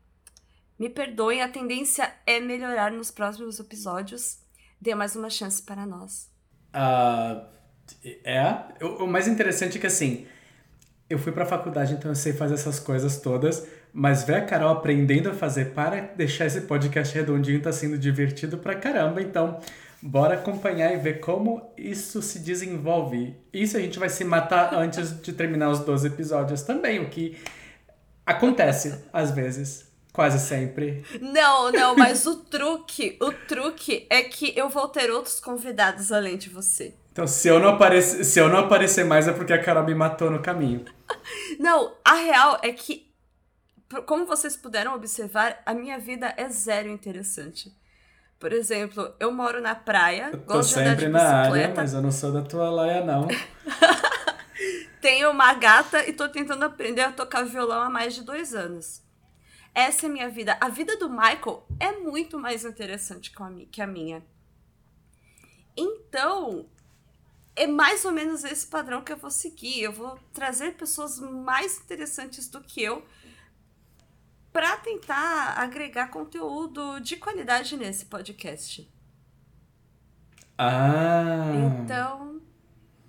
me 0.78 0.90
perdoem, 0.90 1.42
a 1.42 1.48
tendência 1.48 2.14
é 2.26 2.40
melhorar 2.40 2.92
nos 2.92 3.10
próximos 3.10 3.60
episódios. 3.60 4.40
Dê 4.82 4.94
mais 4.94 5.16
uma 5.16 5.30
chance 5.30 5.62
para 5.62 5.86
nós. 5.86 6.30
Uh, 6.76 7.46
é. 8.24 8.84
O, 8.84 9.06
o 9.06 9.08
mais 9.08 9.28
interessante 9.28 9.78
é 9.78 9.82
que 9.82 9.88
assim, 9.88 10.28
eu 11.10 11.18
fui 11.20 11.32
pra 11.32 11.46
faculdade, 11.46 11.94
então 11.94 12.12
eu 12.12 12.16
sei 12.16 12.34
fazer 12.34 12.56
essas 12.56 12.80
coisas 12.80 13.20
todas, 13.20 13.66
mas 13.94 14.24
ver 14.24 14.36
a 14.36 14.42
Carol 14.42 14.72
aprendendo 14.72 15.30
a 15.30 15.34
fazer 15.34 15.74
para 15.74 16.02
deixar 16.02 16.48
esse 16.48 16.62
podcast 16.62 17.14
redondinho 17.14 17.62
tá 17.62 17.72
sendo 17.72 17.98
divertido 17.98 18.58
pra 18.58 18.76
caramba. 18.76 19.22
Então, 19.22 19.60
Bora 20.06 20.34
acompanhar 20.34 20.94
e 20.94 20.98
ver 20.98 21.22
como 21.22 21.72
isso 21.78 22.22
se 22.22 22.40
desenvolve. 22.40 23.38
Isso 23.54 23.78
a 23.78 23.80
gente 23.80 23.98
vai 23.98 24.10
se 24.10 24.26
matar 24.26 24.74
antes 24.74 25.22
de 25.22 25.32
terminar 25.32 25.70
os 25.70 25.80
12 25.80 26.08
episódios 26.08 26.62
também, 26.62 27.00
o 27.00 27.10
que 27.10 27.38
acontece 28.26 29.02
às 29.14 29.32
vezes. 29.32 29.90
Quase 30.12 30.46
sempre. 30.46 31.06
Não, 31.22 31.72
não, 31.72 31.96
mas 31.96 32.26
o 32.26 32.36
truque, 32.36 33.18
o 33.22 33.32
truque 33.32 34.06
é 34.10 34.24
que 34.24 34.52
eu 34.58 34.68
vou 34.68 34.90
ter 34.90 35.10
outros 35.10 35.40
convidados 35.40 36.12
além 36.12 36.36
de 36.36 36.50
você. 36.50 36.94
Então, 37.14 37.26
se 37.26 37.48
eu 37.48 37.58
não 37.58 37.70
aparecer, 37.70 38.26
se 38.26 38.40
eu 38.40 38.50
não 38.50 38.60
aparecer 38.60 39.06
mais 39.06 39.26
é 39.26 39.32
porque 39.32 39.54
a 39.54 39.64
Carol 39.64 39.86
me 39.86 39.96
matou 39.96 40.30
no 40.30 40.42
caminho. 40.42 40.84
Não, 41.58 41.94
a 42.04 42.16
real 42.16 42.60
é 42.62 42.74
que 42.74 43.08
como 44.02 44.26
vocês 44.26 44.58
puderam 44.58 44.96
observar, 44.96 45.62
a 45.66 45.74
minha 45.74 46.00
vida 46.00 46.34
é 46.38 46.50
zero 46.50 46.90
interessante. 46.90 47.76
Por 48.40 48.52
exemplo, 48.52 49.14
eu 49.20 49.32
moro 49.32 49.62
na 49.62 49.74
praia, 49.74 50.30
eu 50.34 50.40
tô 50.46 50.62
sempre 50.62 51.08
na 51.08 51.24
área, 51.24 51.74
mas 51.76 51.94
eu 51.94 52.02
não 52.02 52.12
sou 52.12 52.32
da 52.32 52.42
tua 52.42 52.70
laia, 52.70 53.04
não. 53.04 53.28
Tenho 55.00 55.32
uma 55.32 55.54
gata 55.54 56.08
e 56.08 56.14
tô 56.14 56.28
tentando 56.30 56.64
aprender 56.64 57.02
a 57.02 57.12
tocar 57.12 57.46
violão 57.46 57.82
há 57.82 57.90
mais 57.90 58.14
de 58.14 58.24
dois 58.24 58.54
anos. 58.54 59.02
Essa 59.74 60.06
é 60.06 60.10
a 60.10 60.12
minha 60.12 60.30
vida. 60.30 60.58
A 60.62 60.70
vida 60.70 60.98
do 60.98 61.10
Michael 61.10 61.66
é 61.80 61.94
muito 61.94 62.38
mais 62.38 62.64
interessante 62.64 63.32
que 63.72 63.82
a 63.82 63.88
minha. 63.88 64.24
Então, 65.76 66.66
é 67.56 67.66
mais 67.66 68.06
ou 68.06 68.12
menos 68.12 68.44
esse 68.44 68.68
padrão 68.68 69.04
que 69.04 69.12
eu 69.12 69.18
vou 69.18 69.32
seguir. 69.32 69.82
Eu 69.82 69.92
vou 69.92 70.18
trazer 70.34 70.74
pessoas 70.74 71.20
mais 71.20 71.80
interessantes 71.80 72.48
do 72.48 72.62
que 72.62 72.84
eu 72.84 73.04
para 74.54 74.78
tentar 74.78 75.56
agregar 75.58 76.10
conteúdo 76.10 77.00
de 77.00 77.18
qualidade 77.18 77.76
nesse 77.76 78.06
podcast. 78.06 78.88
Ah. 80.56 81.52
Então, 81.84 82.40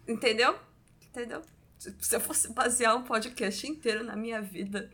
entendeu? 0.08 0.58
Entendeu? 1.06 1.42
Se 1.78 2.16
eu 2.16 2.20
fosse 2.20 2.50
basear 2.54 2.96
um 2.96 3.02
podcast 3.02 3.66
inteiro 3.66 4.02
na 4.02 4.16
minha 4.16 4.40
vida. 4.40 4.90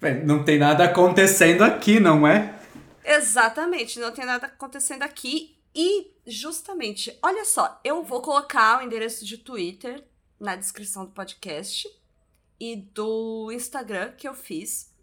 Bem, 0.00 0.24
não 0.24 0.44
tem 0.44 0.56
nada 0.56 0.84
acontecendo 0.84 1.62
aqui, 1.64 1.98
não 1.98 2.24
é? 2.24 2.56
Exatamente, 3.04 3.98
não 3.98 4.12
tem 4.12 4.24
nada 4.24 4.46
acontecendo 4.46 5.02
aqui. 5.02 5.58
E, 5.74 6.12
justamente, 6.24 7.18
olha 7.20 7.44
só, 7.44 7.80
eu 7.82 8.04
vou 8.04 8.22
colocar 8.22 8.78
o 8.78 8.82
endereço 8.84 9.24
de 9.26 9.36
Twitter 9.36 10.04
na 10.38 10.54
descrição 10.54 11.04
do 11.04 11.10
podcast 11.10 11.88
e 12.60 12.76
do 12.76 13.50
Instagram 13.52 14.12
que 14.12 14.28
eu 14.28 14.34
fiz 14.34 14.96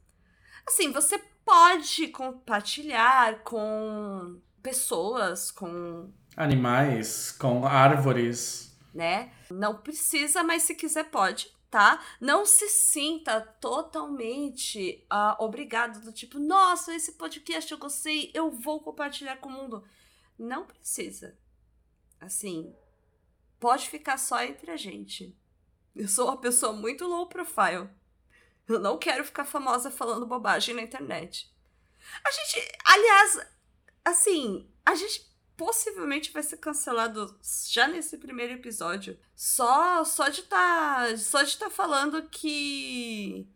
Assim, 0.68 0.92
você 0.92 1.18
pode 1.46 2.08
compartilhar 2.08 3.44
com 3.44 4.40
pessoas, 4.64 5.52
com 5.52 6.12
animais, 6.36 7.32
com 7.32 7.66
árvores, 7.66 8.76
né? 8.94 9.32
Não 9.52 9.78
precisa, 9.78 10.42
mas 10.42 10.64
se 10.64 10.74
quiser 10.74 11.12
pode, 11.12 11.54
tá? 11.70 12.02
Não 12.20 12.46
se 12.46 12.68
sinta 12.70 13.42
totalmente 13.42 15.06
uh, 15.12 15.44
obrigado 15.44 16.02
do 16.02 16.12
tipo, 16.12 16.40
nossa, 16.40 16.96
esse 16.96 17.12
podcast 17.12 17.72
eu 17.72 17.78
gostei, 17.78 18.32
eu 18.34 18.50
vou 18.50 18.80
compartilhar 18.80 19.38
com 19.38 19.50
o 19.50 19.52
mundo. 19.52 19.84
Não 20.40 20.66
precisa. 20.66 21.38
Assim, 22.20 22.74
pode 23.60 23.90
ficar 23.90 24.18
só 24.18 24.42
entre 24.42 24.72
a 24.72 24.78
gente. 24.78 25.38
Eu 25.96 26.08
sou 26.08 26.28
uma 26.28 26.38
pessoa 26.38 26.74
muito 26.74 27.06
low 27.06 27.28
profile. 27.28 27.90
Eu 28.68 28.80
não 28.80 28.98
quero 28.98 29.24
ficar 29.24 29.46
famosa 29.46 29.92
falando 29.92 30.26
bobagem 30.26 30.76
na 30.76 30.82
internet. 30.82 31.52
A 32.24 32.32
gente, 32.32 32.72
aliás, 32.86 33.48
assim, 34.04 34.68
a 34.86 34.96
gente 34.96 35.26
possivelmente 35.58 36.32
vai 36.32 36.44
ser 36.44 36.58
cancelado 36.58 37.38
já 37.70 37.88
nesse 37.88 38.18
primeiro 38.18 38.54
episódio. 38.54 39.18
Só 39.36 40.04
só 40.04 40.30
de 40.30 40.44
tá, 40.44 41.16
só 41.18 41.42
de 41.42 41.50
estar 41.50 41.66
tá 41.66 41.72
falando 41.72 42.24
que 42.30 43.48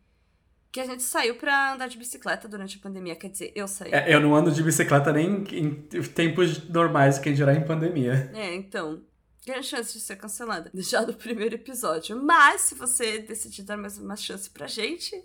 que 0.72 0.80
a 0.80 0.86
gente 0.86 1.02
saiu 1.02 1.36
para 1.36 1.74
andar 1.74 1.88
de 1.88 1.98
bicicleta 1.98 2.48
durante 2.48 2.78
a 2.78 2.82
pandemia, 2.82 3.16
quer 3.16 3.30
dizer, 3.30 3.52
eu 3.56 3.68
saí. 3.68 3.92
É, 3.92 4.14
eu 4.14 4.20
não 4.20 4.36
ando 4.36 4.52
de 4.52 4.62
bicicleta 4.62 5.12
nem 5.12 5.44
em 5.52 5.74
tempos 6.14 6.70
normais, 6.70 7.18
quem 7.18 7.34
dirá 7.34 7.56
em 7.56 7.66
pandemia. 7.66 8.32
É, 8.36 8.54
então, 8.54 9.02
grande 9.46 9.68
chance 9.68 9.94
de 9.94 10.00
ser 10.00 10.16
cancelada 10.16 10.72
já 10.76 11.02
no 11.02 11.14
primeiro 11.14 11.56
episódio. 11.56 12.22
Mas 12.22 12.62
se 12.62 12.76
você 12.76 13.20
decidir 13.20 13.64
dar 13.64 13.78
mais 13.78 13.98
uma 13.98 14.16
chance 14.16 14.50
pra 14.50 14.68
gente, 14.68 15.24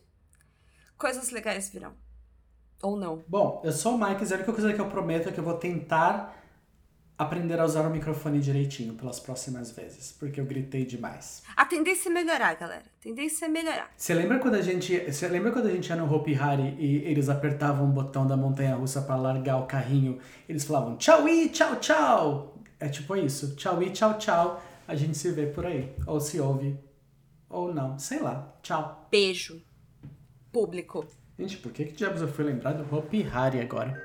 coisas 0.96 1.30
legais 1.30 1.70
virão. 1.70 1.94
Ou 2.82 2.96
não. 2.96 3.24
Bom, 3.26 3.62
eu 3.64 3.72
sou 3.72 3.94
o 3.94 3.98
Mike, 3.98 4.24
a 4.30 4.36
única 4.36 4.52
coisa 4.52 4.72
que 4.72 4.80
eu 4.80 4.88
prometo 4.88 5.28
é 5.28 5.32
que 5.32 5.40
eu 5.40 5.44
vou 5.44 5.56
tentar 5.56 6.44
aprender 7.16 7.58
a 7.60 7.64
usar 7.64 7.86
o 7.86 7.90
microfone 7.90 8.40
direitinho 8.40 8.94
pelas 8.94 9.20
próximas 9.20 9.70
vezes, 9.70 10.12
porque 10.12 10.40
eu 10.40 10.44
gritei 10.44 10.84
demais. 10.84 11.42
A 11.56 11.64
tendência 11.64 12.08
é 12.08 12.12
melhorar, 12.12 12.54
galera. 12.54 12.82
A 12.82 13.02
tendência 13.02 13.46
é 13.46 13.48
melhorar. 13.48 13.90
Você 13.96 14.12
lembra 14.14 14.38
quando 14.40 14.56
a 14.56 14.62
gente, 14.62 14.98
você 14.98 15.28
lembra 15.28 15.52
quando 15.52 15.66
a 15.66 15.70
gente 15.70 15.88
ia 15.88 15.96
no 15.96 16.12
Hopi 16.12 16.34
Hari 16.34 16.76
e 16.78 16.96
eles 17.04 17.28
apertavam 17.28 17.88
o 17.88 17.92
botão 17.92 18.26
da 18.26 18.36
montanha 18.36 18.74
russa 18.74 19.00
para 19.00 19.16
largar 19.16 19.58
o 19.58 19.66
carrinho? 19.66 20.18
Eles 20.48 20.64
falavam 20.64 20.96
tchau 20.96 21.28
e 21.28 21.48
tchau 21.48 21.76
tchau. 21.76 22.53
É 22.84 22.88
tipo 22.90 23.16
isso. 23.16 23.56
Tchau 23.56 23.82
e 23.82 23.88
tchau, 23.88 24.18
tchau. 24.18 24.62
A 24.86 24.94
gente 24.94 25.16
se 25.16 25.30
vê 25.30 25.46
por 25.46 25.64
aí. 25.64 25.90
Ou 26.06 26.20
se 26.20 26.38
ouve. 26.38 26.78
Ou 27.48 27.72
não. 27.72 27.98
Sei 27.98 28.20
lá. 28.20 28.54
Tchau. 28.62 29.08
Beijo. 29.10 29.62
público. 30.52 31.06
Gente, 31.38 31.56
por 31.56 31.72
que 31.72 31.86
que 31.86 31.94
diabos 31.94 32.20
eu 32.20 32.28
fui 32.28 32.44
lembrar 32.44 32.74
do 32.74 32.94
Hopi 32.94 33.26
Hari 33.26 33.58
agora? 33.58 33.98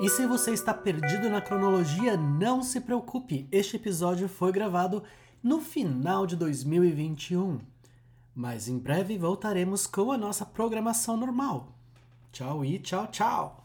E 0.00 0.08
se 0.08 0.26
você 0.26 0.52
está 0.52 0.72
perdido 0.72 1.28
na 1.28 1.42
cronologia, 1.42 2.16
não 2.16 2.62
se 2.62 2.80
preocupe. 2.80 3.46
Este 3.52 3.76
episódio 3.76 4.30
foi 4.30 4.50
gravado 4.50 5.04
no 5.42 5.60
final 5.60 6.26
de 6.26 6.36
2021. 6.36 7.60
Mas 8.34 8.66
em 8.66 8.78
breve 8.78 9.18
voltaremos 9.18 9.86
com 9.86 10.10
a 10.10 10.16
nossa 10.16 10.46
programação 10.46 11.18
normal. 11.18 11.68
Tchau 12.32 12.64
e 12.64 12.78
tchau, 12.78 13.06
tchau! 13.08 13.63